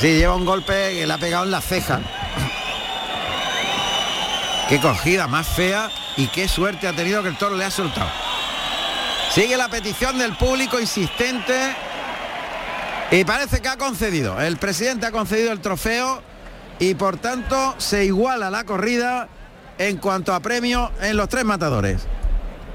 [0.00, 2.00] Sí, lleva un golpe que le ha pegado en la ceja.
[4.68, 8.08] Qué cogida más fea y qué suerte ha tenido que el toro le ha soltado.
[9.30, 11.74] Sigue la petición del público insistente
[13.10, 14.40] y parece que ha concedido.
[14.40, 16.22] El presidente ha concedido el trofeo
[16.78, 19.28] y por tanto se iguala la corrida
[19.76, 22.06] en cuanto a premio en los tres matadores.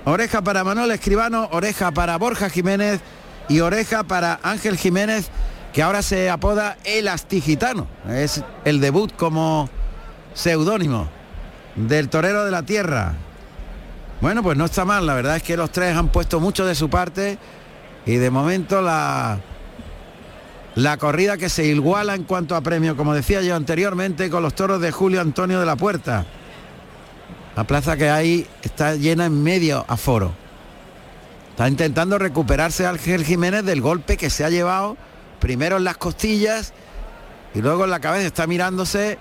[0.06, 3.02] Oreja para Manuel Escribano, oreja para Borja Jiménez
[3.48, 5.30] y oreja para Ángel Jiménez,
[5.74, 7.88] que ahora se apoda El Astigitano.
[8.08, 9.70] Es el debut como
[10.36, 11.19] seudónimo
[11.76, 13.14] del torero de la tierra.
[14.22, 16.76] Bueno, pues no está mal, la verdad es que los tres han puesto mucho de
[16.76, 17.38] su parte
[18.06, 19.40] y de momento la,
[20.76, 24.56] la corrida que se iguala en cuanto a premio, como decía yo anteriormente, con los
[24.56, 26.26] toros de Julio Antonio de la Puerta.
[27.56, 30.34] La plaza que hay está llena en medio aforo.
[31.52, 34.96] Está intentando recuperarse Ángel Jiménez del golpe que se ha llevado
[35.42, 36.74] primero en las costillas
[37.54, 38.28] y luego en la cabeza.
[38.28, 39.18] Está mirándose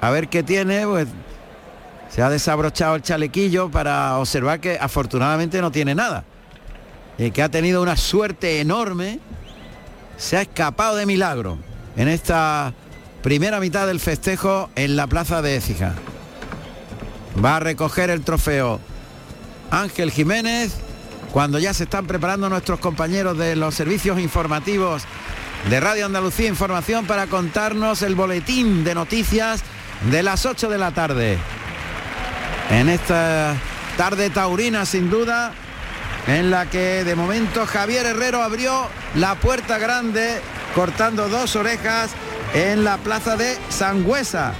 [0.00, 0.86] a ver qué tiene.
[0.86, 1.08] Pues
[2.14, 6.22] se ha desabrochado el chalequillo para observar que afortunadamente no tiene nada.
[7.18, 9.18] Y que ha tenido una suerte enorme.
[10.16, 11.58] Se ha escapado de milagro
[11.96, 12.72] en esta
[13.20, 15.94] primera mitad del festejo en la plaza de Écija.
[17.44, 18.78] Va a recoger el trofeo
[19.72, 20.76] Ángel Jiménez
[21.32, 25.02] cuando ya se están preparando nuestros compañeros de los servicios informativos
[25.68, 29.64] de Radio Andalucía Información para contarnos el boletín de noticias
[30.12, 31.38] de las 8 de la tarde.
[32.70, 33.56] En esta
[33.96, 35.52] tarde taurina sin duda,
[36.26, 40.40] en la que de momento Javier Herrero abrió la puerta grande
[40.74, 42.10] cortando dos orejas
[42.54, 44.54] en la plaza de Sangüesa.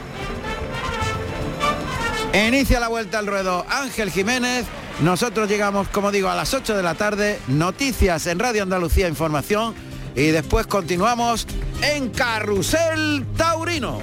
[2.34, 4.66] Inicia la vuelta al ruedo Ángel Jiménez.
[5.00, 7.38] Nosotros llegamos, como digo, a las 8 de la tarde.
[7.48, 9.74] Noticias en Radio Andalucía Información.
[10.16, 11.46] Y después continuamos
[11.82, 14.00] en Carrusel Taurino.